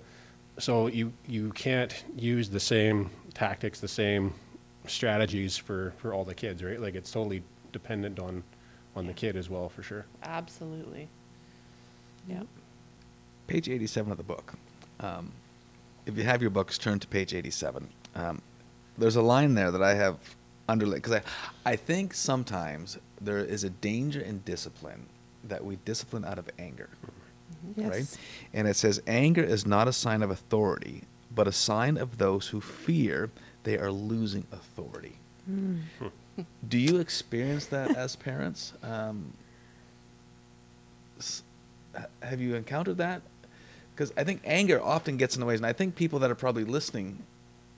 so 0.61 0.87
you 0.87 1.13
you 1.27 1.51
can't 1.53 2.05
use 2.17 2.49
the 2.49 2.61
same 2.61 3.11
tactics, 3.35 3.81
the 3.81 3.89
same 3.89 4.35
strategies 4.87 5.57
for 5.57 5.93
for 5.99 6.13
all 6.13 6.25
the 6.25 6.35
kids, 6.35 6.63
right? 6.63 6.81
Like 6.81 6.95
it's 6.95 7.11
totally 7.11 7.43
dependent 7.73 8.19
on 8.19 8.43
on 8.97 9.07
the 9.07 9.13
kid 9.13 9.37
as 9.37 9.49
well, 9.49 9.69
for 9.69 9.83
sure. 9.83 10.07
Absolutely. 10.23 11.09
Yeah. 12.29 12.43
Page 13.47 13.69
87 13.69 14.13
of 14.13 14.19
the 14.19 14.25
book. 14.25 14.55
Um, 15.01 15.33
if 16.07 16.17
you 16.17 16.25
have 16.25 16.41
your 16.41 16.51
books, 16.51 16.79
turn 16.79 16.99
to 17.01 17.09
page 17.09 17.35
87. 17.35 17.89
Um, 18.15 18.43
there's 18.99 19.17
a 19.17 19.23
line 19.23 19.55
there 19.55 19.71
that 19.71 19.83
I 19.83 19.95
have 19.95 20.17
underlined 20.69 21.03
because 21.03 21.21
I, 21.65 21.71
I 21.71 21.77
think 21.77 22.15
sometimes 22.15 22.99
there 23.21 23.39
is 23.39 23.65
a 23.65 23.71
danger 23.71 24.21
in 24.21 24.41
discipline 24.41 25.07
that 25.45 25.65
we 25.65 25.77
discipline 25.85 26.25
out 26.25 26.39
of 26.39 26.49
anger, 26.59 26.91
Yes. 27.77 27.89
right? 27.89 28.19
And 28.53 28.69
it 28.69 28.77
says, 28.77 29.01
anger 29.07 29.43
is 29.43 29.67
not 29.67 29.89
a 29.89 29.93
sign 29.93 30.23
of 30.23 30.31
authority, 30.31 31.03
but 31.35 31.47
a 31.47 31.53
sign 31.53 31.97
of 31.97 32.19
those 32.19 32.49
who 32.49 32.61
fear 32.61 33.31
they 33.65 33.79
are 33.79 33.93
losing 33.93 34.47
authority. 34.53 35.17
Mm. 35.51 35.81
Do 36.69 36.79
you 36.79 36.99
experience 36.99 37.67
that 37.67 37.91
as 37.97 38.17
parents? 38.17 38.73
Um, 38.83 39.33
have 42.23 42.41
you 42.41 42.55
encountered 42.55 42.99
that? 42.99 43.23
Because 43.95 44.13
I 44.17 44.25
think 44.25 44.41
anger 44.45 44.83
often 44.83 45.17
gets 45.17 45.37
in 45.37 45.41
the 45.41 45.47
way, 45.47 45.55
and 45.55 45.67
I 45.67 45.73
think 45.73 45.95
people 45.95 46.19
that 46.21 46.31
are 46.31 46.37
probably 46.37 46.65
listening 46.65 47.23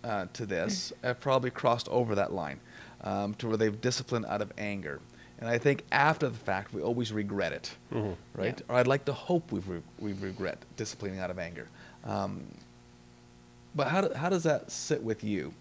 uh, 0.05 0.27
to 0.35 0.47
this 0.47 0.93
have 1.03 1.21
probably 1.21 1.51
crossed 1.51 1.89
over 1.89 2.15
that 2.15 2.33
line 2.33 2.61
um, 3.03 3.35
to 3.35 3.49
where 3.49 3.57
they've 3.57 3.81
disciplined 3.81 4.27
out 4.27 4.41
of 4.41 4.53
anger. 4.57 5.01
And 5.43 5.51
I 5.51 5.59
think 5.59 5.83
after 5.91 6.29
the 6.29 6.39
fact, 6.39 6.73
we 6.73 6.83
always 6.83 7.11
regret 7.13 7.53
it, 7.53 7.73
Mhm. 7.93 8.15
right? 8.35 8.57
Yeah. 8.57 8.65
Or 8.73 8.77
I'd 8.79 8.87
like 8.87 9.07
to 9.07 9.13
hope 9.13 9.51
we've 9.51 9.67
re- 9.69 9.83
we 9.99 10.13
regret 10.13 10.57
disciplining 10.77 11.19
out 11.19 11.31
of 11.33 11.39
anger. 11.41 11.67
Um, 12.05 12.45
but 13.75 13.89
how, 13.89 14.03
do, 14.03 14.15
how 14.15 14.29
does 14.29 14.45
that 14.45 14.71
sit 14.71 15.03
with 15.03 15.25
you? 15.25 15.53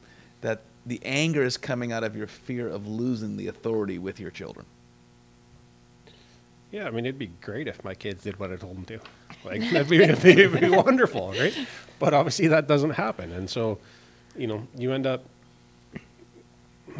That 0.42 0.62
the 0.86 1.00
anger 1.04 1.42
is 1.42 1.58
coming 1.58 1.92
out 1.92 2.04
of 2.04 2.16
your 2.16 2.28
fear 2.28 2.68
of 2.70 2.86
losing 2.88 3.38
the 3.38 3.48
authority 3.48 3.98
with 3.98 4.20
your 4.20 4.30
children. 4.30 4.68
Yeah, 6.72 6.86
I 6.86 6.92
mean, 6.92 7.08
it'd 7.08 7.18
be 7.18 7.32
great 7.42 7.68
if 7.68 7.84
my 7.84 7.96
kids 7.96 8.22
did 8.22 8.40
what 8.40 8.52
I 8.52 8.58
told 8.58 8.78
them 8.78 8.86
to. 8.86 9.00
Like, 9.44 9.62
that'd 9.72 9.90
be, 9.90 9.98
it'd 10.04 10.22
be, 10.22 10.30
it'd 10.44 10.62
be 10.62 10.70
wonderful, 10.78 11.32
right? 11.32 11.58
But 11.98 12.14
obviously, 12.14 12.48
that 12.50 12.68
doesn't 12.68 12.92
happen. 12.92 13.32
And 13.32 13.50
so, 13.50 13.80
you 14.38 14.46
know, 14.46 14.68
you 14.78 14.94
end 14.94 15.08
up, 15.08 15.26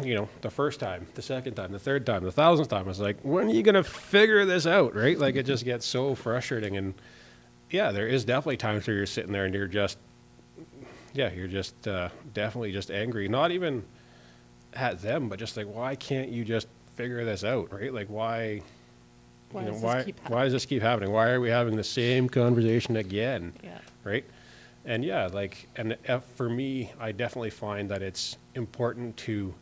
you 0.02 0.14
know, 0.14 0.28
the 0.40 0.50
first 0.50 0.80
time, 0.80 1.06
the 1.14 1.22
second 1.22 1.54
time, 1.54 1.72
the 1.72 1.78
third 1.78 2.06
time, 2.06 2.24
the 2.24 2.32
thousandth 2.32 2.70
time, 2.70 2.88
it's 2.88 2.98
like, 2.98 3.18
when 3.22 3.48
are 3.48 3.52
you 3.52 3.62
going 3.62 3.74
to 3.74 3.84
figure 3.84 4.44
this 4.44 4.66
out, 4.66 4.94
right? 4.94 5.18
Like, 5.18 5.36
it 5.36 5.44
just 5.44 5.64
gets 5.64 5.86
so 5.86 6.14
frustrating. 6.14 6.76
And 6.76 6.94
yeah, 7.70 7.92
there 7.92 8.06
is 8.06 8.24
definitely 8.24 8.56
times 8.56 8.86
where 8.86 8.96
you're 8.96 9.06
sitting 9.06 9.32
there 9.32 9.44
and 9.44 9.54
you're 9.54 9.66
just, 9.66 9.98
yeah, 11.14 11.30
you're 11.32 11.48
just 11.48 11.86
uh, 11.86 12.08
definitely 12.32 12.72
just 12.72 12.90
angry. 12.90 13.28
Not 13.28 13.50
even 13.50 13.84
at 14.74 15.02
them, 15.02 15.28
but 15.28 15.38
just 15.38 15.56
like, 15.56 15.66
why 15.66 15.94
can't 15.94 16.30
you 16.30 16.44
just 16.44 16.68
figure 16.94 17.24
this 17.24 17.44
out, 17.44 17.72
right? 17.72 17.92
Like, 17.92 18.08
why? 18.08 18.62
Why 19.50 19.60
you 19.60 19.66
know, 19.66 19.72
does 19.74 19.82
why, 19.82 20.14
why 20.28 20.44
does 20.44 20.54
this 20.54 20.64
keep 20.64 20.80
happening? 20.80 21.12
Why 21.12 21.28
are 21.28 21.40
we 21.40 21.50
having 21.50 21.76
the 21.76 21.84
same 21.84 22.28
conversation 22.28 22.96
again? 22.96 23.52
Yeah. 23.62 23.78
Right? 24.02 24.24
And 24.84 25.04
yeah, 25.04 25.26
like, 25.26 25.68
and 25.76 25.96
uh, 26.08 26.20
for 26.20 26.48
me, 26.48 26.92
I 26.98 27.12
definitely 27.12 27.50
find 27.50 27.88
that 27.90 28.02
it's 28.02 28.38
important 28.54 29.16
to, 29.18 29.54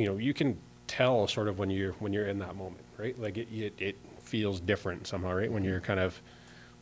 you 0.00 0.06
know, 0.06 0.16
you 0.16 0.34
can 0.34 0.58
tell 0.86 1.26
sort 1.26 1.48
of 1.48 1.58
when 1.58 1.70
you're 1.70 1.92
when 1.94 2.12
you're 2.12 2.26
in 2.26 2.38
that 2.38 2.56
moment, 2.56 2.84
right? 2.96 3.18
Like 3.18 3.36
it 3.36 3.48
it, 3.52 3.74
it 3.78 3.98
feels 4.20 4.60
different 4.60 5.06
somehow, 5.06 5.32
right? 5.32 5.50
When 5.50 5.64
you're 5.64 5.80
kind 5.80 6.00
of 6.00 6.20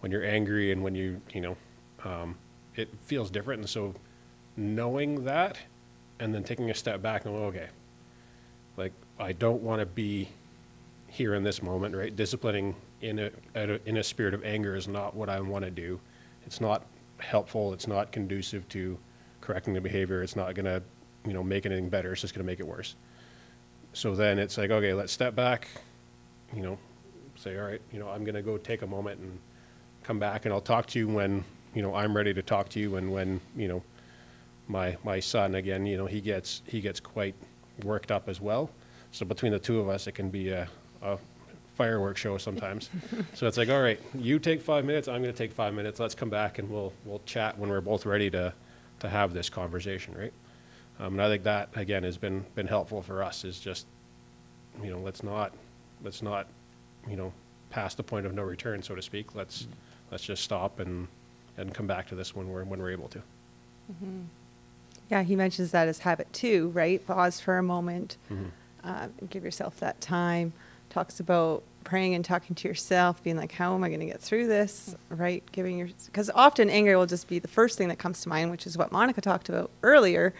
when 0.00 0.12
you're 0.12 0.24
angry 0.24 0.72
and 0.72 0.82
when 0.82 0.94
you 0.94 1.20
you 1.32 1.40
know, 1.40 1.56
um, 2.04 2.36
it 2.74 2.88
feels 3.04 3.30
different. 3.30 3.60
And 3.60 3.68
so, 3.68 3.94
knowing 4.56 5.24
that, 5.24 5.58
and 6.20 6.34
then 6.34 6.44
taking 6.44 6.70
a 6.70 6.74
step 6.74 7.02
back 7.02 7.24
and 7.24 7.34
going, 7.34 7.46
okay, 7.46 7.68
like 8.76 8.92
I 9.18 9.32
don't 9.32 9.62
want 9.62 9.80
to 9.80 9.86
be 9.86 10.28
here 11.08 11.34
in 11.34 11.42
this 11.42 11.62
moment, 11.62 11.94
right? 11.94 12.14
Disciplining 12.14 12.74
in 13.00 13.18
a, 13.18 13.30
a 13.54 13.80
in 13.88 13.98
a 13.98 14.02
spirit 14.02 14.34
of 14.34 14.44
anger 14.44 14.76
is 14.76 14.88
not 14.88 15.14
what 15.14 15.28
I 15.28 15.40
want 15.40 15.64
to 15.64 15.70
do. 15.70 16.00
It's 16.46 16.60
not 16.60 16.84
helpful. 17.18 17.72
It's 17.72 17.86
not 17.86 18.12
conducive 18.12 18.68
to 18.70 18.98
correcting 19.40 19.74
the 19.74 19.80
behavior. 19.80 20.22
It's 20.22 20.36
not 20.36 20.54
going 20.54 20.66
to, 20.66 20.82
you 21.26 21.32
know, 21.32 21.42
make 21.42 21.66
anything 21.66 21.88
better. 21.88 22.12
It's 22.12 22.20
just 22.20 22.34
going 22.34 22.44
to 22.44 22.50
make 22.50 22.60
it 22.60 22.66
worse. 22.66 22.94
So 23.96 24.14
then 24.14 24.38
it's 24.38 24.58
like, 24.58 24.70
okay, 24.70 24.92
let's 24.92 25.10
step 25.10 25.34
back, 25.34 25.68
you 26.54 26.60
know, 26.60 26.78
say, 27.34 27.58
all 27.58 27.64
right, 27.64 27.80
you 27.90 27.98
know, 27.98 28.10
I'm 28.10 28.24
going 28.24 28.34
to 28.34 28.42
go 28.42 28.58
take 28.58 28.82
a 28.82 28.86
moment 28.86 29.18
and 29.22 29.38
come 30.02 30.18
back, 30.18 30.44
and 30.44 30.52
I'll 30.52 30.60
talk 30.60 30.84
to 30.88 30.98
you 30.98 31.08
when, 31.08 31.42
you 31.72 31.80
know, 31.80 31.94
I'm 31.94 32.14
ready 32.14 32.34
to 32.34 32.42
talk 32.42 32.68
to 32.70 32.78
you, 32.78 32.96
and 32.96 33.10
when, 33.10 33.40
you 33.56 33.68
know, 33.68 33.82
my 34.68 34.98
my 35.02 35.18
son 35.18 35.54
again, 35.54 35.86
you 35.86 35.96
know, 35.96 36.04
he 36.04 36.20
gets 36.20 36.60
he 36.66 36.82
gets 36.82 37.00
quite 37.00 37.34
worked 37.84 38.10
up 38.10 38.28
as 38.28 38.38
well. 38.38 38.68
So 39.12 39.24
between 39.24 39.52
the 39.52 39.58
two 39.58 39.80
of 39.80 39.88
us, 39.88 40.06
it 40.06 40.12
can 40.12 40.28
be 40.28 40.50
a, 40.50 40.68
a 41.00 41.16
fireworks 41.74 42.20
show 42.20 42.36
sometimes. 42.36 42.90
so 43.32 43.46
it's 43.46 43.56
like, 43.56 43.70
all 43.70 43.80
right, 43.80 43.98
you 44.14 44.38
take 44.38 44.60
five 44.60 44.84
minutes, 44.84 45.08
I'm 45.08 45.22
going 45.22 45.32
to 45.32 45.38
take 45.38 45.52
five 45.52 45.72
minutes. 45.72 45.98
Let's 45.98 46.14
come 46.14 46.28
back 46.28 46.58
and 46.58 46.68
we'll 46.68 46.92
we'll 47.06 47.22
chat 47.24 47.58
when 47.58 47.70
we're 47.70 47.80
both 47.80 48.04
ready 48.04 48.28
to 48.28 48.52
to 48.98 49.08
have 49.08 49.32
this 49.32 49.48
conversation, 49.48 50.12
right? 50.18 50.34
Um, 50.98 51.12
and 51.14 51.22
I 51.22 51.28
think 51.28 51.42
that 51.44 51.68
again 51.76 52.02
has 52.04 52.16
been 52.16 52.44
been 52.54 52.66
helpful 52.66 53.02
for 53.02 53.22
us. 53.22 53.44
Is 53.44 53.60
just 53.60 53.86
you 54.82 54.90
know 54.90 54.98
let's 55.00 55.22
not 55.22 55.52
let's 56.02 56.22
not 56.22 56.46
you 57.08 57.16
know 57.16 57.32
pass 57.70 57.94
the 57.94 58.02
point 58.02 58.26
of 58.26 58.34
no 58.34 58.42
return, 58.42 58.82
so 58.82 58.94
to 58.94 59.02
speak. 59.02 59.34
Let's 59.34 59.66
let's 60.10 60.24
just 60.24 60.42
stop 60.42 60.80
and 60.80 61.06
and 61.58 61.74
come 61.74 61.86
back 61.86 62.06
to 62.08 62.14
this 62.14 62.34
when 62.34 62.48
we're 62.48 62.64
when 62.64 62.80
we're 62.80 62.90
able 62.92 63.08
to. 63.08 63.22
Yeah, 65.10 65.22
he 65.22 65.36
mentions 65.36 65.70
that 65.70 65.86
as 65.86 66.00
habit 66.00 66.32
too, 66.32 66.70
right? 66.74 67.04
Pause 67.06 67.40
for 67.40 67.58
a 67.58 67.62
moment, 67.62 68.16
Mhm. 68.30 68.50
uh, 68.82 69.08
give 69.30 69.44
yourself 69.44 69.78
that 69.78 70.00
time. 70.00 70.52
Talks 70.90 71.20
about 71.20 71.62
praying 71.84 72.14
and 72.16 72.24
talking 72.24 72.56
to 72.56 72.66
yourself, 72.66 73.22
being 73.22 73.36
like, 73.36 73.52
"How 73.52 73.74
am 73.74 73.84
I 73.84 73.88
going 73.88 74.00
to 74.00 74.06
get 74.06 74.20
through 74.20 74.48
this?" 74.48 74.96
Right? 75.08 75.44
Giving 75.52 75.78
your 75.78 75.88
because 76.06 76.30
often 76.30 76.68
anger 76.70 76.98
will 76.98 77.06
just 77.06 77.28
be 77.28 77.38
the 77.38 77.46
first 77.48 77.78
thing 77.78 77.86
that 77.88 77.98
comes 77.98 78.22
to 78.22 78.28
mind, 78.28 78.50
which 78.50 78.66
is 78.66 78.76
what 78.76 78.90
Monica 78.90 79.20
talked 79.20 79.48
about 79.48 79.70
earlier. 79.84 80.34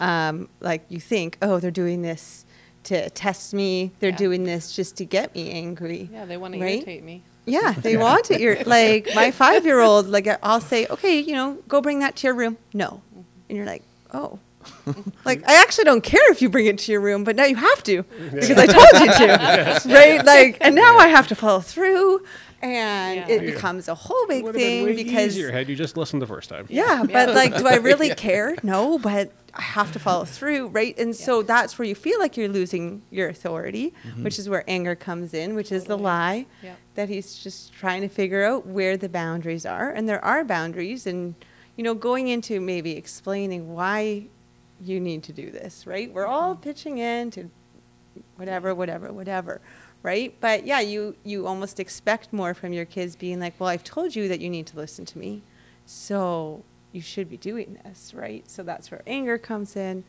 Um, 0.00 0.48
like 0.60 0.82
you 0.88 1.00
think, 1.00 1.38
"Oh, 1.42 1.58
they're 1.60 1.70
doing 1.70 2.02
this 2.02 2.44
to 2.84 3.08
test 3.10 3.54
me. 3.54 3.92
They're 4.00 4.10
Yeah. 4.10 4.16
doing 4.16 4.44
this 4.44 4.72
just 4.74 4.96
to 4.96 5.04
get 5.04 5.34
me 5.34 5.50
angry." 5.50 6.08
Yeah, 6.12 6.24
they 6.24 6.36
want 6.36 6.54
to 6.54 6.60
irritate 6.60 7.02
me. 7.04 7.22
Yeah, 7.46 7.72
they 7.72 7.96
want 8.06 8.24
to 8.26 8.40
You're 8.40 8.62
like 8.64 9.08
my 9.14 9.30
five 9.30 9.64
year 9.64 9.80
old. 9.80 10.08
Like 10.08 10.26
I'll 10.42 10.60
say, 10.60 10.86
okay, 10.88 11.18
you 11.20 11.32
know, 11.32 11.58
go 11.68 11.80
bring 11.80 12.00
that 12.00 12.16
to 12.16 12.26
your 12.26 12.34
room. 12.34 12.56
No, 12.72 13.02
and 13.48 13.56
you're 13.56 13.66
like, 13.66 13.82
oh, 14.12 14.38
like 15.24 15.46
I 15.48 15.60
actually 15.62 15.84
don't 15.84 16.02
care 16.02 16.30
if 16.32 16.40
you 16.42 16.48
bring 16.48 16.66
it 16.66 16.78
to 16.78 16.92
your 16.92 17.00
room, 17.00 17.22
but 17.22 17.36
now 17.36 17.44
you 17.44 17.56
have 17.56 17.82
to 17.84 18.02
because 18.02 18.50
I 18.58 18.66
told 18.66 18.88
you 19.00 19.12
to, 19.26 19.82
right? 19.94 20.24
Like, 20.24 20.58
and 20.60 20.74
now 20.74 20.96
I 20.96 21.08
have 21.08 21.28
to 21.28 21.34
follow 21.34 21.60
through, 21.60 22.24
and 22.62 23.16
Yeah. 23.20 23.28
it 23.28 23.42
Yeah. 23.44 23.50
becomes 23.52 23.88
a 23.88 23.94
whole 23.94 24.26
big 24.26 24.42
Would 24.42 24.54
have 24.54 24.60
been 24.60 24.84
thing 24.84 24.84
way 24.86 24.94
because 25.04 25.36
easier 25.36 25.52
had 25.52 25.68
you 25.68 25.76
just 25.76 25.96
listened 25.98 26.20
the 26.22 26.26
first 26.26 26.48
time. 26.48 26.66
yeah, 26.70 27.02
Yeah. 27.02 27.26
but 27.26 27.34
like, 27.34 27.56
do 27.56 27.66
I 27.68 27.76
really 27.76 28.14
care? 28.14 28.56
No, 28.62 28.98
but 28.98 29.30
I 29.30 29.43
have 29.60 29.92
to 29.92 29.98
follow 29.98 30.24
through, 30.24 30.68
right? 30.68 30.98
And 30.98 31.14
so 31.14 31.42
that's 31.42 31.78
where 31.78 31.86
you 31.86 31.94
feel 31.94 32.18
like 32.18 32.36
you're 32.36 32.48
losing 32.48 33.02
your 33.10 33.28
authority, 33.28 33.94
mm-hmm. 34.06 34.24
which 34.24 34.38
is 34.38 34.48
where 34.48 34.64
anger 34.68 34.94
comes 34.94 35.34
in, 35.34 35.54
which 35.54 35.72
is 35.72 35.84
the 35.84 35.98
lie 35.98 36.46
Yep. 36.62 36.78
that 36.94 37.08
he's 37.08 37.36
just 37.36 37.72
trying 37.72 38.02
to 38.02 38.08
figure 38.08 38.44
out 38.44 38.66
where 38.66 38.96
the 38.96 39.08
boundaries 39.08 39.66
are. 39.66 39.90
And 39.90 40.08
there 40.08 40.24
are 40.24 40.44
boundaries, 40.44 41.06
and, 41.06 41.34
you 41.76 41.84
know, 41.84 41.94
going 41.94 42.28
into 42.28 42.60
maybe 42.60 42.96
explaining 42.96 43.74
why 43.74 44.26
you 44.80 45.00
need 45.00 45.22
to 45.24 45.32
do 45.32 45.50
this, 45.50 45.86
right? 45.86 46.12
We're 46.12 46.26
all 46.26 46.54
mm-hmm. 46.54 46.62
pitching 46.62 46.98
in 46.98 47.30
to 47.32 47.50
whatever, 48.36 48.74
whatever, 48.74 49.12
whatever, 49.12 49.60
right? 50.02 50.34
But 50.40 50.66
yeah, 50.66 50.80
you 50.80 51.16
you 51.24 51.46
almost 51.46 51.80
expect 51.80 52.32
more 52.32 52.54
from 52.54 52.72
your 52.72 52.84
kids 52.84 53.16
being 53.16 53.40
like, 53.40 53.58
"Well, 53.58 53.68
I've 53.68 53.84
told 53.84 54.14
you 54.14 54.28
that 54.28 54.40
you 54.40 54.50
need 54.50 54.66
to 54.68 54.76
listen 54.76 55.04
to 55.06 55.18
me." 55.18 55.42
So, 55.86 56.62
you 56.94 57.00
should 57.02 57.28
be 57.28 57.36
doing 57.36 57.78
this, 57.84 58.14
right? 58.14 58.48
So 58.48 58.62
that's 58.62 58.90
where 58.90 59.02
anger 59.06 59.36
comes 59.36 59.76
in. 59.76 60.04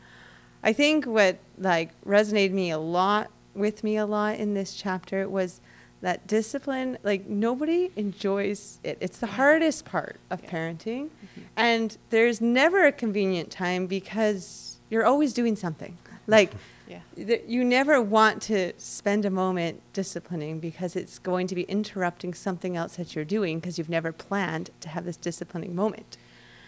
I 0.64 0.72
think 0.74 1.06
what 1.06 1.38
like 1.58 1.92
resonated 2.06 2.52
me 2.52 2.70
a 2.72 2.78
lot 2.78 3.30
with 3.54 3.84
me 3.84 3.98
a 3.98 4.06
lot 4.06 4.36
in 4.38 4.54
this 4.54 4.76
chapter 4.76 5.28
was 5.28 5.62
that 6.02 6.28
discipline 6.28 6.98
like 7.04 7.26
nobody 7.28 7.90
enjoys 7.96 8.80
it 8.84 8.98
it's 9.00 9.18
the 9.20 9.28
hardest 9.28 9.86
part 9.86 10.18
of 10.30 10.42
Yeah. 10.44 10.50
parenting 10.52 11.04
mm-hmm. 11.06 11.42
and 11.56 11.98
there's 12.10 12.42
never 12.42 12.86
a 12.86 12.92
convenient 12.92 13.50
time 13.50 13.88
because 13.88 14.78
you're 14.90 15.06
always 15.06 15.34
doing 15.34 15.56
something 15.56 15.98
like 16.28 16.52
Yeah. 16.88 17.00
th- 17.16 17.44
you 17.48 17.64
never 17.64 18.00
want 18.02 18.44
to 18.44 18.74
spend 18.78 19.26
a 19.26 19.32
moment 19.32 19.82
disciplining 19.94 20.60
because 20.60 20.96
it's 20.96 21.18
going 21.18 21.48
to 21.48 21.56
be 21.56 21.64
interrupting 21.64 22.36
something 22.36 22.78
else 22.78 22.98
that 22.98 23.16
you're 23.16 23.26
doing 23.26 23.60
because 23.60 23.80
you've 23.80 23.90
never 23.90 24.12
planned 24.12 24.70
to 24.82 24.90
have 24.90 25.06
this 25.06 25.18
disciplining 25.18 25.74
moment 25.76 26.18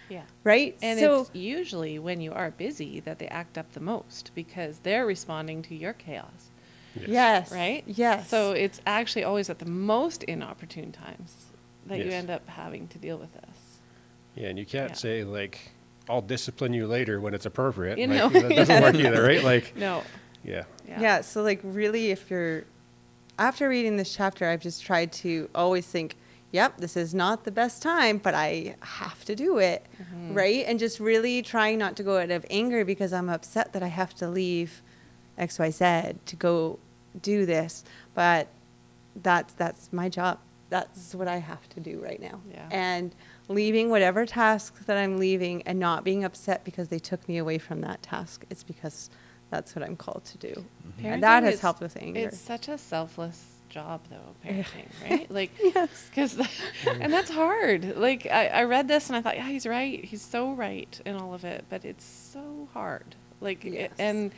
Yeah. 0.09 0.23
right 0.43 0.77
And 0.81 0.99
so 0.99 1.21
it's 1.21 1.31
usually 1.33 1.99
when 1.99 2.21
you 2.21 2.31
are 2.33 2.51
busy 2.51 2.99
that 3.01 3.19
they 3.19 3.27
act 3.27 3.57
up 3.57 3.71
the 3.73 3.79
most 3.79 4.31
because 4.35 4.79
they're 4.79 5.05
responding 5.05 5.61
to 5.63 5.75
your 5.75 5.93
chaos, 5.93 6.49
yes 7.05 7.51
right? 7.51 7.83
yes 7.85 8.29
So 8.29 8.51
it's 8.53 8.81
actually 8.85 9.23
always 9.23 9.49
at 9.49 9.59
the 9.59 9.65
most 9.65 10.23
inopportune 10.23 10.91
times 10.91 11.45
that 11.85 11.99
you 11.99 12.11
end 12.11 12.29
up 12.29 12.47
having 12.49 12.87
to 12.89 12.97
deal 12.97 13.17
with 13.17 13.33
this. 13.33 13.79
Yeah, 14.35 14.49
and 14.49 14.59
you 14.59 14.65
can't 14.65 14.91
Yeah. 14.91 14.95
say 14.95 15.23
like, 15.23 15.71
"I'll 16.09 16.21
discipline 16.21 16.73
you 16.73 16.85
later 16.85 17.19
when 17.21 17.33
it's 17.33 17.45
appropriate." 17.45 17.97
You 17.97 18.07
Like, 18.07 18.17
know, 18.17 18.29
that 18.41 18.49
doesn't 18.55 18.75
yeah. 18.75 18.81
work 18.81 18.95
either, 19.05 19.23
right? 19.23 19.43
Like, 19.43 19.75
No. 19.75 20.03
yeah, 20.43 20.63
Yeah. 20.87 20.99
Yeah. 21.01 21.21
so 21.21 21.41
like 21.43 21.59
really 21.63 22.11
if 22.11 22.29
you're 22.29 22.65
after 23.39 23.69
reading 23.69 23.97
this 23.97 24.13
chapter, 24.15 24.45
I've 24.49 24.61
just 24.61 24.83
tried 24.83 25.11
to 25.23 25.49
always 25.55 25.85
think, 25.85 26.15
yep, 26.51 26.77
this 26.77 26.95
is 26.97 27.13
not 27.13 27.43
the 27.43 27.51
best 27.51 27.81
time, 27.81 28.17
but 28.17 28.33
I 28.33 28.75
have 28.81 29.25
to 29.25 29.36
do 29.36 29.57
it. 29.57 29.86
Mhm. 30.01 30.36
Right? 30.36 30.65
And 30.67 30.79
just 30.79 30.99
really 30.99 31.41
trying 31.41 31.77
not 31.77 31.95
to 31.97 32.03
go 32.03 32.17
out 32.19 32.31
of 32.31 32.45
anger 32.49 32.86
because 32.86 33.13
I'm 33.13 33.29
upset 33.29 33.73
that 33.73 33.83
I 33.83 33.88
have 33.88 34.13
to 34.15 34.29
leave 34.29 34.81
XYZ 35.38 36.15
to 36.25 36.36
go 36.36 36.79
do 37.21 37.45
this. 37.45 37.83
But 38.13 38.47
that's 39.15 39.53
that's 39.53 39.91
my 39.91 40.10
job. 40.10 40.39
That's 40.69 41.15
what 41.15 41.27
I 41.27 41.38
have 41.38 41.67
to 41.69 41.79
do 41.79 41.99
right 42.03 42.21
now. 42.21 42.41
Yeah. 42.51 42.67
And 42.71 43.15
leaving 43.47 43.89
whatever 43.89 44.25
tasks 44.25 44.81
that 44.86 44.97
I'm 44.97 45.17
leaving 45.17 45.62
and 45.63 45.79
not 45.79 46.03
being 46.03 46.23
upset 46.25 46.63
because 46.65 46.89
they 46.89 46.99
took 46.99 47.27
me 47.29 47.38
away 47.38 47.57
from 47.57 47.81
that 47.81 48.03
task. 48.03 48.43
It's 48.49 48.63
because 48.63 49.10
that's 49.49 49.75
what 49.75 49.83
I'm 49.86 49.95
called 49.95 50.25
to 50.25 50.38
do. 50.38 50.65
And 51.01 51.23
that 51.23 51.43
has 51.43 51.62
helped 51.62 51.79
with 51.79 51.95
anger. 51.97 52.19
It's 52.19 52.38
such 52.38 52.67
a 52.67 52.77
selfless 52.77 53.56
job, 53.69 54.01
though, 54.10 54.36
parenting, 54.49 54.88
right? 55.10 55.30
Like, 55.39 55.51
Yes. 55.62 56.06
because, 56.10 56.38
and 56.88 57.12
that's 57.12 57.30
hard. 57.30 57.97
Like, 57.97 58.25
I, 58.25 58.47
I 58.47 58.63
read 58.63 58.88
this 58.88 59.08
and 59.10 59.15
I 59.17 59.21
thought, 59.21 59.36
yeah, 59.38 59.47
he's 59.47 59.65
right. 59.67 60.03
He's 60.03 60.21
so 60.21 60.51
right 60.53 60.99
in 61.06 61.15
all 61.15 61.34
of 61.34 61.43
it, 61.45 61.65
but 61.69 61.86
it's 61.86 62.03
so 62.06 62.67
hard. 62.73 63.15
Like, 63.41 63.65
it- 63.65 63.73
Yes. 63.73 63.91
and 63.99 64.32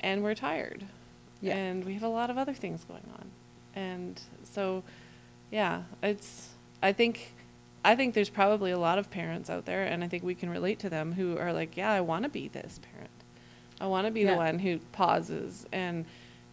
and 0.00 0.22
we're 0.22 0.34
tired, 0.36 0.84
Yeah. 1.40 1.56
and 1.56 1.84
we 1.84 1.94
have 1.94 2.04
a 2.04 2.08
lot 2.08 2.30
of 2.30 2.38
other 2.38 2.54
things 2.54 2.84
going 2.84 3.02
on, 3.18 3.30
and 3.74 4.20
so, 4.44 4.84
yeah, 5.50 5.82
it's. 6.02 6.50
I 6.80 6.92
think, 6.92 7.32
I 7.84 7.96
think 7.96 8.14
there's 8.14 8.28
probably 8.30 8.70
a 8.70 8.78
lot 8.78 8.98
of 8.98 9.10
parents 9.10 9.50
out 9.50 9.64
there, 9.64 9.82
and 9.82 10.04
I 10.04 10.08
think 10.08 10.22
we 10.22 10.36
can 10.36 10.50
relate 10.50 10.78
to 10.80 10.88
them 10.90 11.10
who 11.12 11.36
are 11.36 11.52
like, 11.52 11.76
yeah, 11.76 11.90
I 11.90 12.00
want 12.00 12.22
to 12.22 12.28
be 12.28 12.46
this 12.46 12.78
parent. 12.92 13.10
I 13.80 13.88
want 13.88 14.06
to 14.06 14.12
be 14.12 14.20
Yeah. 14.20 14.30
the 14.32 14.36
one 14.36 14.58
who 14.60 14.78
pauses 14.92 15.66
and 15.72 16.04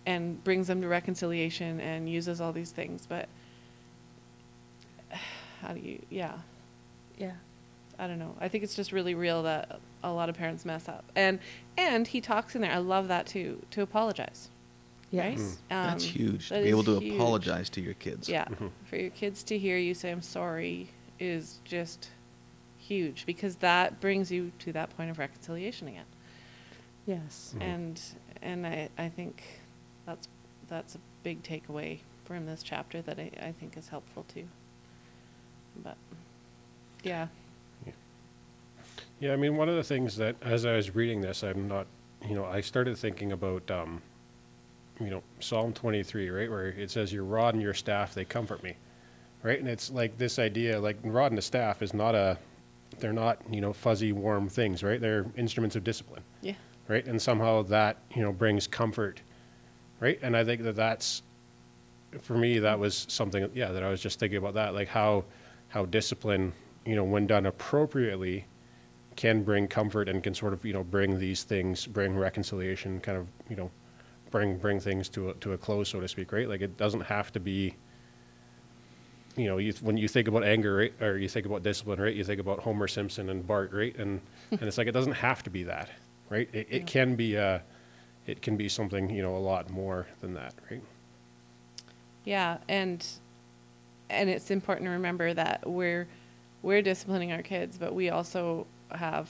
and 0.06 0.44
brings 0.44 0.68
them 0.68 0.82
to 0.82 0.88
reconciliation 0.88 1.80
and 1.80 2.10
uses 2.10 2.40
all 2.42 2.52
these 2.54 2.72
things, 2.72 3.06
but 3.08 3.28
how 5.62 5.74
do 5.74 5.80
you 5.80 6.00
yeah 6.10 6.34
Yeah. 7.18 7.32
i 7.98 8.08
don't 8.08 8.20
know 8.20 8.36
i 8.40 8.48
think 8.48 8.64
it's 8.64 8.76
just 8.76 8.92
really 8.92 9.16
real 9.16 9.44
that 9.44 9.80
a 10.04 10.12
lot 10.12 10.30
of 10.30 10.36
parents 10.36 10.66
mess 10.66 10.88
up 10.88 11.04
and 11.16 11.40
and 11.78 12.06
he 12.08 12.22
talks 12.22 12.56
in 12.56 12.62
there 12.62 12.72
i 12.72 12.78
love 12.78 13.08
that 13.08 13.26
too 13.26 13.62
to 13.72 13.82
apologize 13.82 14.50
right? 15.14 15.38
Yes. 15.38 15.58
That's 15.70 16.04
Um, 16.04 16.10
huge. 16.12 16.50
To 16.50 16.56
be 16.62 16.70
able 16.70 16.84
to 16.84 17.00
huge. 17.00 17.16
apologize 17.16 17.70
to 17.72 17.82
your 17.82 17.94
kids. 17.96 18.28
yeah 18.28 18.46
for 18.86 18.98
your 18.98 19.12
kids 19.12 19.44
to 19.44 19.58
hear 19.58 19.78
you 19.78 19.94
say 19.94 20.12
i'm 20.12 20.22
sorry 20.22 20.90
is 21.20 21.60
just 21.64 22.10
huge 22.78 23.26
because 23.26 23.56
that 23.58 24.00
brings 24.02 24.30
you 24.32 24.52
to 24.60 24.74
that 24.74 24.96
point 24.98 25.10
of 25.10 25.18
reconciliation 25.20 25.88
again 25.88 26.06
Yes. 27.08 27.54
Mhm. 27.58 27.62
and 27.62 28.02
and 28.42 28.68
I, 28.68 28.90
I 28.98 29.10
think 29.10 29.42
that's 30.06 30.28
that's 30.68 30.96
a 30.96 31.00
big 31.24 31.44
takeaway 31.44 32.00
from 32.26 32.46
this 32.46 32.64
chapter 32.64 33.02
that 33.04 33.20
I, 33.20 33.32
I 33.42 33.52
think 33.52 33.78
is 33.78 33.88
helpful 33.88 34.26
too. 34.34 34.46
But 35.84 35.98
yeah. 37.04 37.28
yeah. 39.20 39.34
I 39.34 39.36
mean, 39.36 39.58
one 39.58 39.70
of 39.70 39.76
the 39.76 39.84
things 39.84 40.16
that 40.18 40.36
as 40.42 40.66
I 40.66 40.76
was 40.76 40.96
reading 40.96 41.22
this, 41.22 41.44
I'm 41.44 41.68
not, 41.68 41.86
you 42.28 42.34
know, 42.36 42.46
I 42.46 42.62
started 42.62 42.98
thinking 42.98 43.32
about, 43.32 43.70
um, 43.70 44.02
you 45.00 45.10
know, 45.10 45.22
Psalm 45.40 45.74
23, 45.74 46.30
right, 46.30 46.50
where 46.50 46.68
it 46.68 46.90
says, 46.90 47.12
"Your 47.12 47.26
rod 47.26 47.54
and 47.54 47.62
your 47.62 47.74
staff 47.74 48.14
they 48.14 48.26
comfort 48.26 48.64
me," 48.64 48.76
right, 49.44 49.60
and 49.60 49.68
it's 49.68 49.92
like 49.92 50.18
this 50.18 50.40
idea, 50.40 50.80
like 50.80 50.98
rod 51.04 51.32
and 51.32 51.38
the 51.38 51.42
staff 51.42 51.82
is 51.82 51.94
not 51.94 52.16
a, 52.16 52.38
they're 53.00 53.14
not, 53.14 53.40
you 53.52 53.60
know, 53.60 53.74
fuzzy 53.74 54.14
warm 54.14 54.48
things, 54.48 54.84
right? 54.84 55.02
They're 55.02 55.26
instruments 55.36 55.76
of 55.76 55.84
discipline. 55.84 56.24
Yeah. 56.42 56.54
right? 56.88 57.06
And 57.06 57.22
somehow 57.22 57.64
that 57.64 57.98
you 58.16 58.22
know 58.22 58.32
brings 58.32 58.68
comfort, 58.68 59.22
right? 60.00 60.20
And 60.22 60.36
I 60.36 60.44
think 60.44 60.64
that 60.64 60.76
that's 60.76 61.24
for 62.22 62.38
me 62.38 62.60
that 62.60 62.80
was 62.80 63.06
something 63.10 63.50
yeah 63.54 63.72
that 63.72 63.84
I 63.84 63.90
was 63.90 64.02
just 64.02 64.20
thinking 64.20 64.38
about 64.38 64.54
that 64.54 64.74
like 64.74 64.88
how 64.88 65.26
how 65.68 65.86
discipline 65.86 66.54
you 66.86 66.96
know 66.96 67.04
when 67.04 67.28
done 67.28 67.46
appropriately 67.46 68.46
can 69.18 69.44
bring 69.44 69.68
comfort 69.68 70.08
and 70.08 70.24
can 70.24 70.34
sort 70.34 70.54
of 70.54 70.64
you 70.66 70.72
know 70.72 70.84
bring 70.84 71.20
these 71.20 71.44
things 71.44 71.86
bring 71.86 72.16
reconciliation 72.16 73.02
kind 73.02 73.18
of 73.18 73.28
you 73.50 73.58
know 73.58 73.70
bring 74.32 74.58
bring 74.58 74.80
things 74.80 75.10
to 75.10 75.32
a, 75.32 75.34
to 75.36 75.52
a 75.52 75.58
close 75.58 75.90
so 75.90 76.00
to 76.00 76.08
speak 76.08 76.32
right 76.32 76.48
like 76.48 76.62
it 76.62 76.78
doesn't 76.78 77.02
have 77.02 77.34
to 77.34 77.40
be 77.42 77.76
you 79.38 79.48
know, 79.48 79.58
you, 79.58 79.74
when 79.82 79.98
you 79.98 80.08
think 80.08 80.28
about 80.28 80.44
anger, 80.44 80.76
right, 80.78 80.94
or 81.02 81.18
you 81.18 81.28
think 81.28 81.46
about 81.46 81.64
discipline, 81.64 82.00
right? 82.00 82.16
You 82.16 82.24
think 82.24 82.40
about 82.40 82.60
Homer 82.60 82.88
Simpson 82.88 83.30
and 83.30 83.46
Bart, 83.46 83.74
right? 83.74 83.96
And 83.98 84.22
and 84.52 84.62
it's 84.62 84.78
like 84.78 84.88
it 84.88 84.94
doesn't 84.94 85.14
have 85.14 85.44
to 85.44 85.50
be 85.50 85.64
that, 85.64 85.90
right? 86.30 86.48
It, 86.54 86.68
it 86.70 86.88
can 86.88 87.16
be 87.16 87.38
uh, 87.38 87.60
it 88.26 88.42
can 88.42 88.58
be 88.58 88.68
something 88.70 89.10
you 89.10 89.22
know 89.22 89.36
a 89.36 89.40
lot 89.40 89.70
more 89.70 90.08
than 90.22 90.34
that, 90.34 90.54
right? 90.70 90.82
Yeah, 92.24 92.58
and 92.68 93.06
and 94.10 94.30
it's 94.30 94.52
important 94.52 94.86
to 94.88 94.92
remember 94.92 95.34
that 95.34 95.68
we're 95.70 96.08
we're 96.62 96.82
disciplining 96.82 97.32
our 97.32 97.42
kids, 97.44 97.78
but 97.78 97.94
we 97.94 98.10
also 98.10 98.66
have 98.92 99.30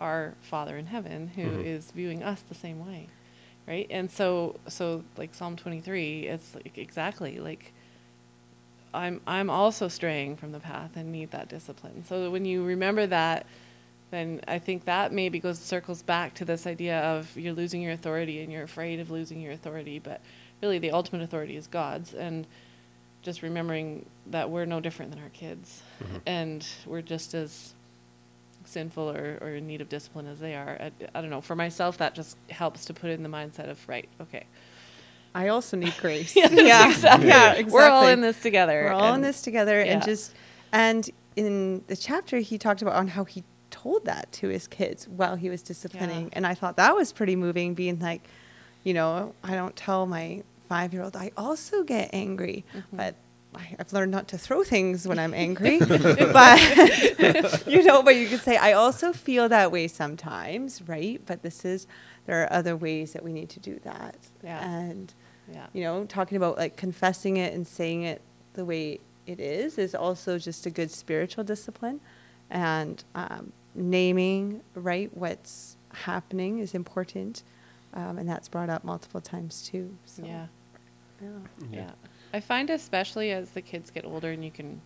our 0.00 0.34
Father 0.42 0.76
in 0.76 0.86
heaven 0.86 1.28
who 1.28 1.42
is 1.42 1.86
Mhm. 1.86 1.94
viewing 1.94 2.22
us 2.22 2.42
the 2.42 2.54
same 2.54 2.84
way. 2.86 3.08
Right? 3.66 3.86
And 3.90 4.10
so 4.10 4.56
so 4.68 5.04
like 5.16 5.34
Psalm 5.34 5.56
23, 5.56 6.26
it's 6.26 6.54
like 6.54 6.76
exactly 6.78 7.38
like 7.38 7.72
I'm 8.94 9.20
I'm 9.26 9.48
also 9.50 9.88
straying 9.88 10.36
from 10.36 10.52
the 10.52 10.60
path 10.60 10.96
and 10.96 11.10
need 11.12 11.30
that 11.30 11.48
discipline. 11.48 12.04
So 12.06 12.30
when 12.30 12.44
you 12.44 12.64
remember 12.64 13.06
that 13.06 13.46
then 14.12 14.40
I 14.46 14.58
think 14.60 14.84
that 14.84 15.12
maybe 15.12 15.40
goes 15.40 15.58
circles 15.58 16.02
back 16.02 16.34
to 16.34 16.44
this 16.44 16.66
idea 16.66 17.00
of 17.00 17.36
you're 17.36 17.54
losing 17.54 17.82
your 17.82 17.92
authority 17.92 18.42
and 18.42 18.52
you're 18.52 18.62
afraid 18.62 19.00
of 19.00 19.10
losing 19.10 19.40
your 19.40 19.52
authority, 19.52 19.98
but 19.98 20.20
really 20.62 20.78
the 20.78 20.92
ultimate 20.92 21.22
authority 21.22 21.56
is 21.56 21.66
God's 21.66 22.12
and 22.14 22.46
just 23.22 23.42
remembering 23.42 24.04
that 24.26 24.50
we're 24.50 24.66
no 24.66 24.80
different 24.80 25.10
than 25.12 25.22
our 25.22 25.30
kids 25.30 25.82
Mhm. 26.04 26.20
and 26.26 26.66
we're 26.86 27.00
just 27.02 27.34
as 27.34 27.72
sinful 28.64 29.10
or, 29.10 29.38
or 29.40 29.48
in 29.54 29.66
need 29.66 29.80
of 29.80 29.88
discipline 29.88 30.26
as 30.26 30.38
they 30.40 30.54
are. 30.54 30.76
I, 30.80 30.90
I 31.14 31.20
don't 31.20 31.30
know. 31.30 31.40
For 31.40 31.56
myself, 31.56 31.98
that 31.98 32.14
just 32.14 32.36
helps 32.50 32.84
to 32.86 32.94
put 32.94 33.10
in 33.10 33.22
the 33.22 33.28
mindset 33.28 33.68
of, 33.70 33.78
right, 33.88 34.08
okay. 34.20 34.44
I 35.34 35.48
also 35.48 35.76
need 35.76 35.94
grace. 36.00 36.36
Yes, 36.36 36.52
yeah. 36.52 36.88
exactly. 36.90 37.28
Yeah, 37.28 37.52
exactly. 37.52 37.72
We're 37.72 37.88
all 37.88 38.06
in 38.08 38.20
this 38.20 38.40
together. 38.42 38.82
We're 38.84 38.92
all 38.92 39.08
in 39.08 39.14
and- 39.16 39.24
this 39.24 39.40
together, 39.40 39.80
and 39.80 40.02
just 40.04 40.34
and 40.72 41.08
in 41.34 41.82
the 41.86 41.96
chapter 41.96 42.38
he 42.38 42.58
talked 42.58 42.82
about 42.82 42.94
on 42.94 43.08
how 43.08 43.24
he 43.24 43.42
told 43.82 44.04
that 44.04 44.30
to 44.32 44.48
his 44.48 44.66
kids 44.68 45.08
while 45.08 45.36
he 45.36 45.48
was 45.50 45.62
disciplining, 45.62 46.24
Yeah. 46.26 46.32
and 46.36 46.46
I 46.46 46.54
thought 46.54 46.76
that 46.76 46.94
was 46.94 47.12
pretty 47.12 47.36
moving. 47.36 47.74
Being 47.74 47.98
like, 47.98 48.22
you 48.84 48.94
know, 48.94 49.34
I 49.42 49.54
don't 49.54 49.76
tell 49.76 50.06
my 50.06 50.42
five-year-old 50.68 51.16
I 51.16 51.30
also 51.36 51.82
get 51.82 52.10
angry, 52.12 52.64
Mm-hmm. 52.74 52.96
but. 52.96 53.14
I- 53.54 53.76
I've 53.78 53.92
learned 53.92 54.12
not 54.12 54.28
to 54.28 54.38
throw 54.38 54.64
things 54.64 55.06
when 55.06 55.18
I'm 55.18 55.34
angry, 55.34 55.78
but 56.38 57.66
you 57.66 57.82
know, 57.82 58.02
but 58.02 58.16
you 58.16 58.26
could 58.26 58.40
say 58.40 58.56
I 58.56 58.72
also 58.72 59.12
feel 59.12 59.46
that 59.50 59.70
way 59.70 59.88
sometimes, 59.88 60.80
right? 60.88 61.20
But 61.26 61.42
this 61.42 61.62
is 61.66 61.86
there 62.24 62.42
are 62.42 62.50
other 62.50 62.74
ways 62.76 63.12
that 63.12 63.22
we 63.22 63.30
need 63.30 63.50
to 63.50 63.60
do 63.60 63.78
that, 63.84 64.16
Yeah. 64.42 64.66
and 64.66 65.12
Yeah. 65.52 65.66
you 65.74 65.82
know, 65.84 66.06
talking 66.06 66.36
about 66.36 66.56
like 66.56 66.78
confessing 66.78 67.36
it 67.36 67.52
and 67.52 67.66
saying 67.66 68.04
it 68.04 68.22
the 68.54 68.64
way 68.64 69.00
it 69.26 69.38
is 69.38 69.76
is 69.76 69.94
also 69.94 70.38
just 70.38 70.64
a 70.64 70.70
good 70.70 70.90
spiritual 70.90 71.44
discipline. 71.44 72.00
And 72.48 73.04
um, 73.14 73.52
naming, 73.74 74.60
right, 74.74 75.10
what's 75.16 75.76
happening 75.92 76.58
is 76.58 76.74
important. 76.74 77.42
Um, 77.94 78.18
and 78.18 78.28
that's 78.28 78.48
brought 78.48 78.70
up 78.70 78.84
multiple 78.84 79.20
times 79.20 79.62
too. 79.68 79.94
So, 80.06 80.24
Yeah. 80.24 80.46
Yeah. 81.20 81.28
Yeah. 81.70 81.90
I 82.34 82.40
find 82.40 82.70
especially 82.70 83.30
as 83.32 83.50
the 83.50 83.60
kids 83.60 83.90
get 83.90 84.04
older 84.06 84.30
and 84.30 84.42
you 84.44 84.50
can 84.50 84.80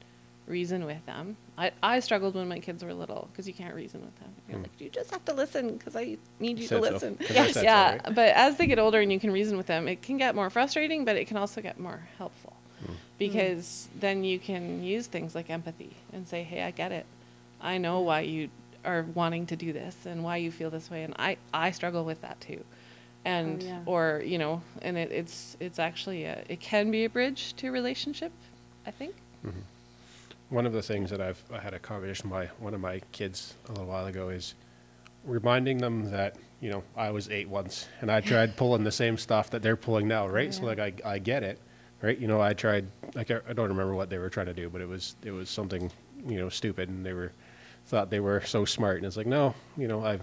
reason 0.48 0.84
with 0.84 1.04
them. 1.06 1.36
I, 1.56 1.70
I 1.82 2.00
struggled 2.00 2.34
when 2.34 2.48
my 2.48 2.58
kids 2.58 2.82
were 2.84 2.92
little 2.92 3.28
because 3.32 3.46
you 3.48 3.54
can't 3.54 3.74
reason 3.74 4.00
with 4.00 4.14
them. 4.20 4.28
You're 4.48 4.58
Mm. 4.58 4.62
like, 4.62 4.80
you 4.80 4.88
just 4.90 5.10
have 5.12 5.24
to 5.26 5.34
listen 5.34 5.76
because 5.76 5.96
I 5.96 6.18
need 6.40 6.58
you 6.58 6.66
Said 6.66 6.80
to 6.82 6.86
so. 6.86 6.92
listen. 6.92 7.16
'Cause 7.16 7.30
I 7.30 7.34
said 7.46 7.54
so, 7.54 7.62
yeah. 7.62 7.90
right? 7.92 8.14
But 8.14 8.28
as 8.36 8.56
they 8.56 8.66
get 8.66 8.78
older 8.78 9.00
and 9.00 9.12
you 9.12 9.18
can 9.20 9.30
reason 9.32 9.56
with 9.56 9.66
them, 9.66 9.86
it 9.88 10.02
can 10.02 10.16
get 10.18 10.34
more 10.34 10.50
frustrating, 10.50 11.04
but 11.04 11.16
it 11.16 11.26
can 11.26 11.36
also 11.36 11.60
get 11.60 11.78
more 11.80 12.06
helpful 12.18 12.52
Mm. 12.84 12.90
because 13.18 13.88
then 13.98 14.22
you 14.24 14.38
can 14.38 14.82
use 14.84 15.06
things 15.06 15.34
like 15.34 15.48
empathy 15.48 15.96
and 16.12 16.26
say, 16.28 16.42
hey, 16.42 16.62
I 16.62 16.70
get 16.72 16.92
it. 16.92 17.06
I 17.60 17.78
know 17.78 18.00
why 18.00 18.20
you 18.20 18.50
are 18.86 19.06
wanting 19.14 19.46
to 19.46 19.56
do 19.56 19.72
this 19.72 20.06
and 20.06 20.22
why 20.22 20.36
you 20.36 20.50
feel 20.50 20.70
this 20.70 20.90
way. 20.90 21.02
And 21.02 21.14
I, 21.18 21.36
I 21.52 21.70
struggle 21.72 22.04
with 22.04 22.22
that 22.22 22.40
too. 22.40 22.64
And, 23.24 23.62
oh, 23.62 23.66
yeah. 23.66 23.80
or, 23.86 24.22
you 24.24 24.38
know, 24.38 24.62
and 24.82 24.96
it, 24.96 25.10
it's, 25.10 25.56
it's 25.58 25.78
actually, 25.78 26.24
a, 26.24 26.44
it 26.48 26.60
can 26.60 26.90
be 26.90 27.04
a 27.04 27.10
bridge 27.10 27.54
to 27.56 27.70
relationship, 27.70 28.32
I 28.86 28.92
think. 28.92 29.16
Mm-hmm. 29.44 29.60
One 30.48 30.64
of 30.64 30.72
the 30.72 30.82
things 30.82 31.10
that 31.10 31.20
I've 31.20 31.42
I 31.52 31.58
had 31.58 31.74
a 31.74 31.78
conversation 31.80 32.30
with 32.30 32.50
one 32.60 32.72
of 32.72 32.80
my 32.80 33.00
kids 33.10 33.54
a 33.68 33.72
little 33.72 33.86
while 33.86 34.06
ago 34.06 34.28
is 34.28 34.54
reminding 35.24 35.78
them 35.78 36.08
that 36.12 36.36
you 36.60 36.70
know 36.70 36.84
I 36.96 37.10
was 37.10 37.28
eight 37.30 37.48
once 37.48 37.88
and 38.00 38.12
I 38.12 38.20
tried 38.20 38.56
pulling 38.56 38.84
the 38.84 38.92
same 38.92 39.18
stuff 39.18 39.50
that 39.50 39.60
they're 39.60 39.76
pulling 39.76 40.06
now, 40.06 40.28
right? 40.28 40.54
So 40.54 40.64
like 40.64 40.78
I 40.78 40.92
I 41.04 41.18
get 41.18 41.42
it, 41.42 41.60
right? 42.00 42.16
You 42.16 42.28
know 42.28 42.40
I 42.40 42.52
tried 42.52 42.86
like 43.14 43.32
I 43.32 43.40
I 43.48 43.54
don't 43.54 43.68
remember 43.68 43.96
what 43.96 44.08
they 44.08 44.18
were 44.18 44.30
trying 44.30 44.46
to 44.46 44.54
do, 44.54 44.70
but 44.70 44.80
it 44.80 44.88
was 44.88 45.16
it 45.24 45.32
was 45.32 45.50
something 45.50 45.90
you 46.24 46.38
know 46.38 46.48
stupid, 46.48 46.88
and 46.88 47.04
they 47.04 47.12
were 47.12 47.32
thought 47.86 48.10
they 48.10 48.20
were 48.20 48.42
so 48.42 48.64
smart, 48.64 48.98
and 48.98 49.06
it's 49.06 49.16
like 49.16 49.26
no, 49.26 49.54
you 49.76 49.88
know 49.88 50.04
I've 50.04 50.22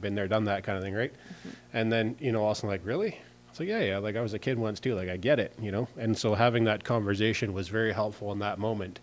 been 0.00 0.14
there, 0.14 0.28
done 0.28 0.44
that 0.44 0.64
kind 0.64 0.78
of 0.78 0.84
thing, 0.84 0.94
right? 0.94 1.12
Mm-hmm. 1.12 1.50
And 1.74 1.92
then 1.92 2.16
you 2.20 2.32
know 2.32 2.44
also 2.44 2.66
like 2.66 2.80
really. 2.84 3.18
It's 3.50 3.60
like 3.60 3.68
yeah, 3.68 3.80
yeah. 3.80 3.98
Like 3.98 4.16
I 4.16 4.22
was 4.22 4.32
a 4.32 4.38
kid 4.38 4.58
once 4.58 4.80
too. 4.80 4.94
Like 4.94 5.10
I 5.10 5.18
get 5.18 5.38
it, 5.38 5.52
you 5.60 5.70
know. 5.70 5.86
And 5.98 6.16
so 6.16 6.34
having 6.34 6.64
that 6.64 6.84
conversation 6.84 7.52
was 7.52 7.68
very 7.68 7.92
helpful 7.92 8.32
in 8.32 8.38
that 8.38 8.58
moment 8.58 9.00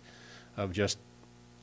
of 0.57 0.71
just 0.71 0.97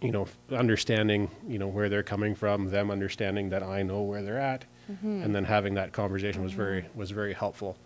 you 0.01 0.13
know 0.13 0.27
understanding 0.53 1.31
you 1.49 1.59
know 1.59 1.69
where 1.69 1.89
they're 1.89 2.03
coming 2.03 2.35
from 2.35 2.69
them 2.69 2.91
understanding 2.91 3.49
that 3.49 3.63
i 3.63 3.83
know 3.83 4.03
where 4.03 4.23
they're 4.23 4.39
at 4.39 4.65
mm-hmm. 4.91 5.23
and 5.23 5.35
then 5.35 5.45
having 5.45 5.75
that 5.75 5.93
conversation 5.93 6.43
was 6.43 6.53
very 6.53 6.83
mm-hmm. 6.83 6.99
was 6.99 7.11
very 7.11 7.33
helpful 7.33 7.77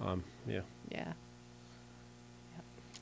um, 0.00 0.22
yeah 0.46 0.60
Yeah. 0.90 1.12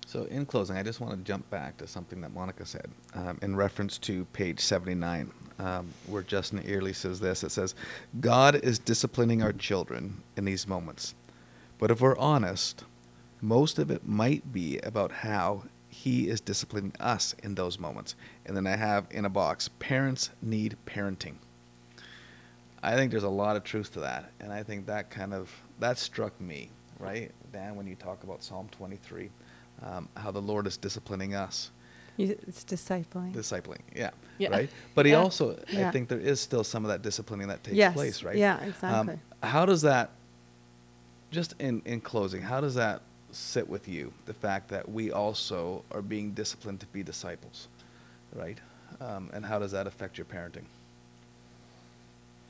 So, 0.08 0.22
in 0.26 0.46
closing, 0.46 0.76
I 0.76 0.84
just 0.84 1.00
want 1.00 1.14
to 1.14 1.24
jump 1.24 1.50
back 1.50 1.78
to 1.78 1.88
something 1.88 2.20
that 2.20 2.32
Monica 2.32 2.64
said 2.64 2.88
um, 3.14 3.40
in 3.42 3.56
reference 3.56 3.98
to 3.98 4.24
page 4.26 4.60
79, 4.60 5.32
um, 5.58 5.88
where 6.06 6.22
Justin 6.22 6.60
Earley 6.60 6.92
says 6.92 7.18
this 7.18 7.42
It 7.42 7.50
says, 7.50 7.74
God 8.20 8.54
is 8.54 8.78
disciplining 8.78 9.42
our 9.42 9.52
children 9.52 10.22
in 10.36 10.44
these 10.44 10.68
moments. 10.68 11.16
But 11.78 11.90
if 11.90 12.00
we're 12.00 12.16
honest, 12.18 12.84
most 13.40 13.80
of 13.80 13.90
it 13.90 14.06
might 14.06 14.52
be 14.52 14.78
about 14.78 15.10
how 15.10 15.64
He 15.88 16.28
is 16.28 16.40
disciplining 16.40 16.92
us 17.00 17.34
in 17.42 17.56
those 17.56 17.76
moments. 17.76 18.14
And 18.44 18.56
then 18.56 18.68
I 18.68 18.76
have 18.76 19.08
in 19.10 19.24
a 19.24 19.30
box, 19.30 19.68
parents 19.80 20.30
need 20.40 20.76
parenting. 20.86 21.34
I 22.80 22.94
think 22.94 23.10
there's 23.10 23.24
a 23.24 23.28
lot 23.28 23.56
of 23.56 23.64
truth 23.64 23.92
to 23.94 24.00
that, 24.00 24.30
and 24.38 24.52
I 24.52 24.62
think 24.62 24.86
that 24.86 25.10
kind 25.10 25.34
of 25.34 25.50
that 25.80 25.98
struck 25.98 26.40
me, 26.40 26.70
right, 27.00 27.32
Dan, 27.52 27.74
when 27.74 27.88
you 27.88 27.96
talk 27.96 28.22
about 28.22 28.44
Psalm 28.44 28.68
23, 28.70 29.30
um, 29.82 30.08
how 30.16 30.30
the 30.30 30.40
Lord 30.42 30.66
is 30.66 30.76
disciplining 30.76 31.34
us. 31.34 31.70
It's 32.18 32.64
discipling. 32.64 33.32
discipling, 33.34 33.80
yeah, 33.94 34.10
Yeah. 34.38 34.48
right. 34.50 34.70
But 34.94 35.04
He 35.04 35.12
Yeah. 35.12 35.18
also, 35.18 35.58
I 35.76 35.90
think 35.90 36.08
there 36.08 36.18
is 36.18 36.40
still 36.40 36.64
some 36.64 36.82
of 36.84 36.88
that 36.88 37.02
disciplining 37.02 37.48
that 37.48 37.62
takes 37.62 37.76
Yes. 37.76 37.92
place, 37.92 38.22
right? 38.22 38.36
Yeah, 38.38 38.56
Um, 38.58 38.68
exactly. 38.68 39.20
how 39.42 39.66
does 39.66 39.82
that, 39.82 40.10
just 41.30 41.54
in 41.58 41.82
in 41.84 42.00
closing, 42.00 42.40
how 42.42 42.60
does 42.62 42.74
that 42.76 43.02
sit 43.32 43.68
with 43.68 43.86
you? 43.86 44.14
The 44.24 44.32
fact 44.32 44.68
that 44.68 44.88
we 44.90 45.12
also 45.12 45.84
are 45.90 46.00
being 46.00 46.32
disciplined 46.32 46.80
to 46.80 46.86
be 46.86 47.02
disciples, 47.02 47.68
right? 48.34 48.58
Um, 48.98 49.28
and 49.34 49.44
how 49.44 49.58
does 49.58 49.72
that 49.72 49.86
affect 49.86 50.16
your 50.16 50.24
parenting? 50.24 50.64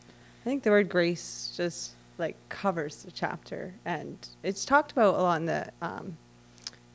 I 0.09 0.45
think 0.45 0.63
the 0.63 0.71
word 0.71 0.89
grace 0.89 1.53
just 1.57 1.93
like 2.19 2.37
covers 2.49 3.03
the 3.03 3.11
chapter, 3.11 3.75
and 3.85 4.17
it's 4.45 4.65
talked 4.65 4.93
about 4.93 5.17
a 5.17 5.23
lot 5.23 5.41
in 5.41 5.47
the 5.47 5.71
um, 5.83 6.17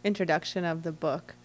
introduction 0.04 0.66
of 0.66 0.84
the 0.84 0.92
book, 0.92 1.36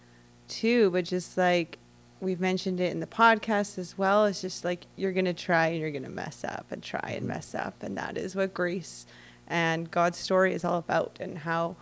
too. 0.47 0.89
But 0.91 1.05
just 1.05 1.37
like 1.37 1.77
we've 2.19 2.39
mentioned 2.39 2.79
it 2.79 2.91
in 2.91 2.99
the 2.99 3.07
podcast 3.07 3.77
as 3.77 3.97
well, 3.97 4.25
it's 4.25 4.41
just 4.41 4.63
like 4.65 4.85
you're 4.95 5.11
gonna 5.13 5.33
try 5.33 5.67
and 5.67 5.79
you're 5.79 5.91
gonna 5.91 6.09
mess 6.09 6.43
up 6.43 6.65
and 6.71 6.81
try 6.81 7.13
and 7.17 7.25
mess 7.27 7.53
up, 7.55 7.81
and 7.83 7.97
that 7.97 8.17
is 8.17 8.35
what 8.35 8.53
grace 8.53 9.05
and 9.47 9.89
God's 9.91 10.17
story 10.17 10.53
is 10.53 10.65
all 10.65 10.77
about, 10.77 11.17
and 11.19 11.37
how 11.39 11.75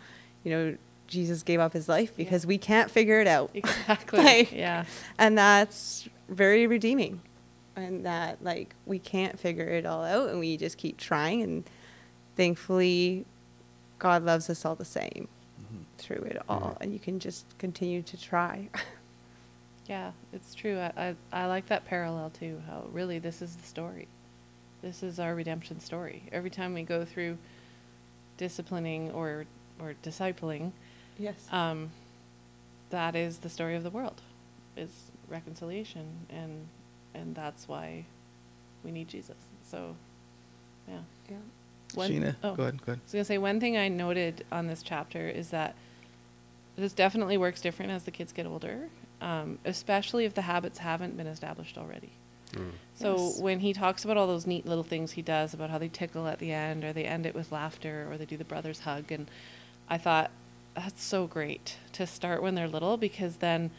you 0.43 0.51
know 0.51 0.77
Jesus 1.07 1.43
gave 1.43 1.59
up 1.59 1.73
his 1.73 1.87
life 1.87 2.15
because 2.17 2.45
we 2.47 2.57
can't 2.57 2.89
figure 2.89 3.19
it 3.21 3.27
out 3.27 3.51
Exactly. 3.53 4.19
Like- 4.23 4.51
yeah. 4.51 4.85
and 5.19 5.37
that's 5.37 6.09
very 6.29 6.65
redeeming 6.65 7.21
and 7.75 8.05
that 8.07 8.43
like 8.43 8.73
we 8.87 8.97
can't 8.97 9.37
figure 9.39 9.67
it 9.67 9.85
all 9.85 10.03
out 10.03 10.29
and 10.29 10.39
we 10.39 10.57
just 10.57 10.77
keep 10.79 10.97
trying 10.97 11.43
and 11.43 11.63
thankfully 12.35 13.25
god 13.99 14.23
loves 14.23 14.49
us 14.49 14.65
all 14.65 14.73
the 14.75 14.85
same 14.85 15.27
through 15.97 16.23
it 16.23 16.41
all 16.49 16.77
and 16.81 16.93
you 16.93 16.99
can 16.99 17.19
just 17.19 17.45
continue 17.57 18.01
to 18.01 18.17
try 18.17 18.67
Yeah, 19.87 20.11
it's 20.33 20.55
true. 20.55 20.79
I, 20.79 20.91
I, 20.97 21.15
I 21.31 21.45
like 21.45 21.67
that 21.67 21.85
parallel 21.85 22.31
too. 22.31 22.61
How 22.67 22.85
really 22.91 23.19
this 23.19 23.41
is 23.41 23.55
the 23.55 23.65
story. 23.65 24.07
This 24.81 25.03
is 25.03 25.19
our 25.19 25.35
redemption 25.35 25.79
story. 25.79 26.23
Every 26.31 26.49
time 26.49 26.73
we 26.73 26.83
go 26.83 27.05
through 27.05 27.37
disciplining 28.37 29.11
or 29.11 29.45
or 29.79 29.93
discipling, 30.03 30.71
yes 31.19 31.35
um, 31.51 31.91
that 32.89 33.15
is 33.15 33.39
the 33.39 33.49
story 33.49 33.75
of 33.75 33.83
the 33.83 33.89
world, 33.89 34.21
is 34.75 34.89
reconciliation, 35.29 36.07
and 36.29 36.67
and 37.13 37.35
that's 37.35 37.67
why 37.67 38.05
we 38.83 38.91
need 38.91 39.07
Jesus. 39.07 39.37
So, 39.69 39.95
yeah. 40.87 40.99
yeah 41.29 41.37
One- 41.93 42.11
Sheena, 42.11 42.35
oh. 42.43 42.55
go 42.55 42.63
ahead, 42.63 42.77
go 42.85 42.91
ahead. 42.91 42.99
I 42.99 43.05
was 43.05 43.11
gonna 43.13 43.25
say 43.25 43.37
one 43.37 43.59
thing 43.59 43.77
I 43.77 43.87
noted 43.87 44.45
on 44.51 44.67
this 44.67 44.81
chapter 44.81 45.27
is 45.29 45.49
that 45.49 45.75
this 46.77 46.93
definitely 46.93 47.37
works 47.37 47.61
different 47.61 47.91
as 47.91 48.03
the 48.03 48.11
kids 48.11 48.31
get 48.31 48.45
older, 48.45 48.89
um, 49.21 49.59
especially 49.65 50.25
if 50.25 50.33
the 50.33 50.41
habits 50.41 50.77
haven't 50.79 51.15
been 51.17 51.27
established 51.27 51.77
already. 51.77 52.11
So 52.95 53.15
Yes. 53.17 53.39
when 53.41 53.59
he 53.59 53.73
talks 53.73 54.05
about 54.05 54.15
all 54.15 54.27
those 54.27 54.47
neat 54.47 54.65
little 54.65 54.83
things 54.83 55.11
he 55.11 55.21
does 55.21 55.53
about 55.53 55.69
how 55.69 55.77
they 55.77 55.89
tickle 55.89 56.25
at 56.27 56.39
the 56.39 56.53
end, 56.53 56.83
or 56.85 56.93
they 56.93 57.03
end 57.03 57.25
it 57.25 57.35
with 57.35 57.51
laughter, 57.51 58.07
or 58.09 58.17
they 58.17 58.25
do 58.25 58.37
the 58.37 58.45
brothers 58.45 58.79
hug, 58.79 59.11
and 59.11 59.29
I 59.89 59.97
thought 59.97 60.31
that's 60.73 61.03
so 61.03 61.27
great 61.27 61.75
to 61.93 62.07
start 62.07 62.41
when 62.41 62.55
they're 62.55 62.67
little 62.69 62.95
because 62.95 63.37
then, 63.37 63.71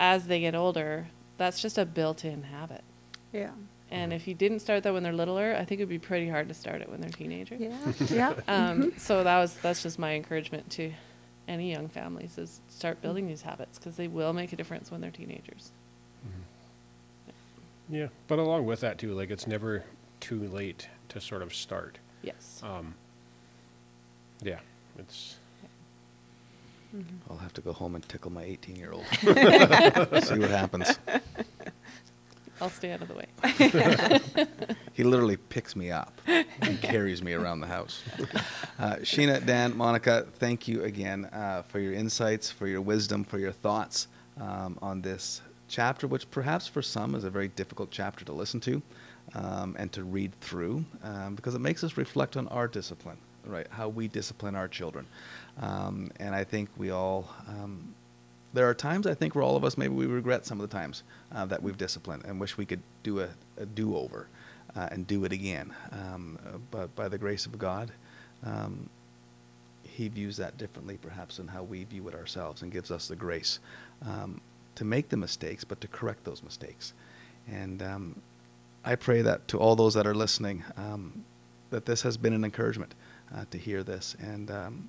as 0.00 0.26
they 0.26 0.40
get 0.40 0.54
older, 0.56 1.06
that's 1.38 1.60
just 1.62 1.78
a 1.78 1.84
built-in 1.84 2.42
habit. 2.44 2.82
yeah 3.32 3.50
And 3.92 4.12
if 4.12 4.26
you 4.26 4.34
didn't 4.34 4.58
start 4.60 4.82
that 4.82 4.92
when 4.92 5.02
they're 5.04 5.12
littler, 5.12 5.54
I 5.56 5.64
think 5.64 5.80
it'd 5.80 5.88
be 5.88 5.98
pretty 6.00 6.28
hard 6.28 6.48
to 6.48 6.54
start 6.54 6.80
it 6.80 6.88
when 6.88 7.00
they're 7.00 7.10
teenagers. 7.10 7.60
yeah 7.60 7.92
yeah 8.10 8.34
Um, 8.48 8.92
so 8.96 9.22
that 9.22 9.38
was 9.38 9.54
that's 9.58 9.82
just 9.84 9.98
my 10.00 10.14
encouragement 10.14 10.68
to 10.72 10.92
any 11.48 11.70
young 11.70 11.88
families 11.88 12.38
is 12.38 12.60
start 12.68 13.00
building 13.02 13.26
these 13.26 13.42
habits 13.42 13.78
because 13.78 13.96
they 13.96 14.08
will 14.08 14.32
make 14.32 14.52
a 14.52 14.56
difference 14.56 14.90
when 14.90 15.00
they're 15.00 15.10
teenagers. 15.10 15.70
yeah 17.88 18.08
but 18.26 18.38
along 18.38 18.66
with 18.66 18.80
that 18.80 18.98
too 18.98 19.12
like 19.14 19.30
it's 19.30 19.46
never 19.46 19.84
too 20.20 20.40
late 20.48 20.88
to 21.08 21.20
sort 21.20 21.42
of 21.42 21.54
start 21.54 21.98
Yes. 22.22 22.60
um, 22.64 22.94
yeah 24.42 24.58
it's 24.98 25.36
I'll 27.30 27.36
have 27.36 27.52
to 27.54 27.60
go 27.60 27.72
home 27.74 27.94
and 27.94 28.08
tickle 28.08 28.32
my 28.32 28.42
18 28.42 28.76
year 28.76 28.90
old. 28.92 29.04
See 29.20 30.38
what 30.38 30.48
happens. 30.50 30.98
I'll 32.60 32.70
stay 32.70 32.92
out 32.92 33.02
of 33.02 33.08
the 33.08 33.14
way. 33.14 34.46
He 34.96 35.04
literally 35.04 35.36
picks 35.36 35.76
me 35.76 35.90
up 35.90 36.18
and 36.26 36.80
carries 36.82 37.22
me 37.22 37.34
around 37.34 37.60
the 37.60 37.66
house. 37.66 38.02
Uh, 38.78 38.94
Sheena, 39.02 39.44
Dan, 39.44 39.76
Monica, 39.76 40.26
thank 40.38 40.66
you 40.66 40.84
again 40.84 41.26
uh, 41.26 41.64
for 41.68 41.80
your 41.80 41.92
insights, 41.92 42.50
for 42.50 42.66
your 42.66 42.80
wisdom, 42.80 43.22
for 43.22 43.38
your 43.38 43.52
thoughts 43.52 44.08
um, 44.40 44.78
on 44.80 45.02
this 45.02 45.42
chapter, 45.68 46.06
which 46.06 46.30
perhaps 46.30 46.66
for 46.66 46.80
some 46.80 47.14
is 47.14 47.24
a 47.24 47.30
very 47.30 47.48
difficult 47.48 47.90
chapter 47.90 48.24
to 48.24 48.32
listen 48.32 48.58
to 48.60 48.80
um, 49.34 49.76
and 49.78 49.92
to 49.92 50.02
read 50.02 50.32
through 50.40 50.82
um, 51.02 51.34
because 51.34 51.54
it 51.54 51.60
makes 51.60 51.84
us 51.84 51.98
reflect 51.98 52.34
on 52.38 52.48
our 52.48 52.66
discipline, 52.66 53.18
right? 53.44 53.66
How 53.68 53.88
we 53.90 54.08
discipline 54.08 54.56
our 54.56 54.66
children. 54.66 55.06
Um, 55.60 56.10
and 56.20 56.34
I 56.34 56.44
think 56.44 56.70
we 56.78 56.90
all. 56.90 57.28
There 58.56 58.66
are 58.70 58.74
times 58.74 59.06
I 59.06 59.12
think 59.12 59.34
where 59.34 59.44
all 59.44 59.54
of 59.54 59.64
us 59.66 59.76
maybe 59.76 59.92
we 59.92 60.06
regret 60.06 60.46
some 60.46 60.58
of 60.58 60.66
the 60.66 60.74
times 60.74 61.02
uh, 61.30 61.44
that 61.44 61.62
we've 61.62 61.76
disciplined 61.76 62.24
and 62.24 62.40
wish 62.40 62.56
we 62.56 62.64
could 62.64 62.80
do 63.02 63.20
a, 63.20 63.28
a 63.58 63.66
do-over 63.66 64.28
uh, 64.74 64.88
and 64.90 65.06
do 65.06 65.26
it 65.26 65.32
again. 65.32 65.74
Um, 65.92 66.38
but 66.70 66.96
by 66.96 67.08
the 67.10 67.18
grace 67.18 67.44
of 67.44 67.58
God, 67.58 67.90
um, 68.46 68.88
He 69.82 70.08
views 70.08 70.38
that 70.38 70.56
differently, 70.56 70.96
perhaps, 70.96 71.36
than 71.36 71.48
how 71.48 71.64
we 71.64 71.84
view 71.84 72.08
it 72.08 72.14
ourselves, 72.14 72.62
and 72.62 72.72
gives 72.72 72.90
us 72.90 73.08
the 73.08 73.16
grace 73.16 73.58
um, 74.06 74.40
to 74.74 74.86
make 74.86 75.10
the 75.10 75.18
mistakes, 75.18 75.62
but 75.62 75.78
to 75.82 75.88
correct 75.88 76.24
those 76.24 76.42
mistakes. 76.42 76.94
And 77.46 77.82
um, 77.82 78.22
I 78.86 78.94
pray 78.94 79.20
that 79.20 79.46
to 79.48 79.58
all 79.58 79.76
those 79.76 79.92
that 79.92 80.06
are 80.06 80.14
listening, 80.14 80.64
um, 80.78 81.26
that 81.68 81.84
this 81.84 82.00
has 82.02 82.16
been 82.16 82.32
an 82.32 82.42
encouragement 82.42 82.94
uh, 83.36 83.44
to 83.50 83.58
hear 83.58 83.82
this, 83.82 84.16
and 84.18 84.50
um, 84.50 84.88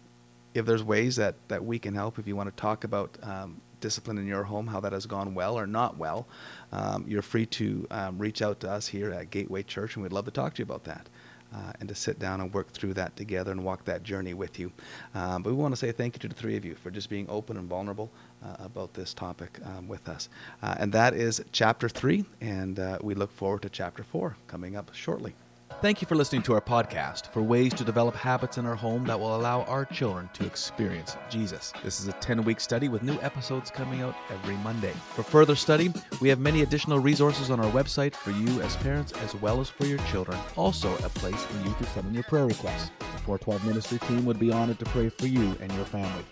if 0.58 0.66
there's 0.66 0.84
ways 0.84 1.16
that, 1.18 1.36
that 1.48 1.64
we 1.64 1.80
can 1.80 1.94
help, 1.94 2.20
if 2.20 2.28
you 2.28 2.36
want 2.36 2.50
to 2.50 2.62
talk 2.62 2.84
about 2.84 3.18
um, 3.22 3.62
discipline 3.80 4.18
in 4.18 4.26
your 4.26 4.44
home, 4.44 4.68
how 4.68 4.80
that 4.80 4.92
has 4.92 5.06
gone 5.06 5.34
well 5.34 5.58
or 5.58 5.68
not 5.68 5.98
well, 5.98 6.28
um, 6.72 7.06
you're 7.08 7.22
free 7.22 7.46
to 7.46 7.88
um, 7.92 8.18
reach 8.18 8.42
out 8.42 8.60
to 8.62 8.70
us 8.70 8.88
here 8.88 9.12
at 9.12 9.30
Gateway 9.30 9.64
Church, 9.64 9.96
and 9.96 10.04
we'd 10.04 10.12
love 10.12 10.26
to 10.26 10.32
talk 10.32 10.56
to 10.56 10.60
you 10.60 10.64
about 10.64 10.84
that. 10.86 11.08
Uh, 11.56 11.72
and 11.80 11.88
to 11.88 11.96
sit 11.96 12.20
down 12.20 12.42
and 12.42 12.54
work 12.54 12.70
through 12.72 12.94
that 12.94 13.16
together 13.16 13.54
and 13.54 13.64
walk 13.64 13.86
that 13.86 14.04
journey 14.04 14.34
with 14.34 14.60
you. 14.60 14.70
Um, 15.16 15.44
but 15.44 15.52
we 15.52 15.56
want 15.56 15.72
to 15.72 15.78
say 15.78 15.94
thank 15.94 16.14
you 16.14 16.20
to 16.20 16.28
the 16.28 16.36
three 16.36 16.58
of 16.58 16.66
you 16.66 16.76
for 16.76 16.92
just 16.92 17.10
being 17.10 17.26
open 17.30 17.56
and 17.56 17.70
vulnerable 17.70 18.12
uh, 18.44 18.58
about 18.60 18.94
this 18.94 19.14
topic 19.14 19.58
um, 19.64 19.88
with 19.88 20.10
us. 20.10 20.28
Uh, 20.62 20.76
and 20.78 20.92
that 20.92 21.14
is 21.14 21.42
chapter 21.54 21.88
three, 21.88 22.26
and 22.42 22.80
uh, 22.80 22.98
we 23.02 23.16
look 23.16 23.32
forward 23.32 23.62
to 23.62 23.70
chapter 23.70 24.04
four 24.04 24.36
coming 24.48 24.76
up 24.76 24.94
shortly. 24.94 25.36
Thank 25.80 26.02
you 26.02 26.08
for 26.08 26.16
listening 26.16 26.42
to 26.44 26.54
our 26.54 26.62
podcast 26.62 27.28
for 27.28 27.44
ways 27.44 27.72
to 27.76 27.84
develop 27.84 28.16
habits 28.16 28.58
in 28.58 28.66
our 28.66 28.76
home 28.76 29.06
that 29.06 29.20
will 29.20 29.36
allow 29.36 29.62
our 29.64 29.86
children 29.86 30.28
to 30.34 30.46
experience 30.46 31.16
Jesus. 31.30 31.72
This 31.84 32.00
is 32.00 32.08
a 32.08 32.14
10 32.14 32.44
week 32.44 32.60
study 32.60 32.90
with 32.90 33.04
new 33.04 33.20
episodes 33.22 33.70
coming 33.70 34.02
out 34.02 34.16
every 34.32 34.56
Monday. 34.58 34.94
For 35.14 35.22
further 35.22 35.56
study, 35.56 35.94
we 36.20 36.30
have 36.30 36.40
many 36.40 36.64
additional 36.64 36.98
resources 36.98 37.52
on 37.52 37.60
our 37.60 37.72
website 37.72 38.16
for 38.16 38.32
you 38.32 38.60
as 38.62 38.76
parents 38.78 39.12
as 39.24 39.36
well 39.36 39.62
as 39.62 39.70
for 39.70 39.86
your 39.86 40.00
children. 40.10 40.40
Also, 40.56 40.92
a 40.96 41.10
place 41.10 41.44
for 41.44 41.68
you 41.68 41.76
to 41.76 41.86
send 41.86 42.08
in 42.08 42.16
your 42.16 42.24
prayer 42.24 42.48
requests. 42.48 42.90
The 43.00 43.20
412 43.20 43.66
Ministry 43.66 44.00
team 44.00 44.26
would 44.26 44.40
be 44.40 44.52
honored 44.52 44.80
to 44.80 44.86
pray 44.86 45.10
for 45.10 45.28
you 45.28 45.56
and 45.62 45.72
your 45.74 45.86
family. 45.86 46.26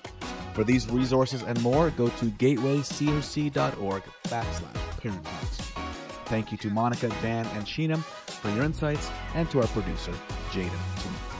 For 0.54 0.64
these 0.64 0.90
resources 0.90 1.44
and 1.44 1.62
more, 1.62 1.92
go 1.92 2.08
to 2.08 2.26
gatewaycrc.org 2.26 4.04
backslash 4.24 5.02
parent. 5.02 5.75
Thank 6.26 6.52
you 6.52 6.58
to 6.60 6.70
Monica, 6.70 7.10
Dan, 7.22 7.46
and 7.54 7.66
Sheenam 7.66 8.00
for 8.00 8.50
your 8.50 8.64
insights, 8.64 9.10
and 9.36 9.50
to 9.52 9.62
our 9.62 9.68
producer, 9.68 10.12
Jaden. 10.52 11.35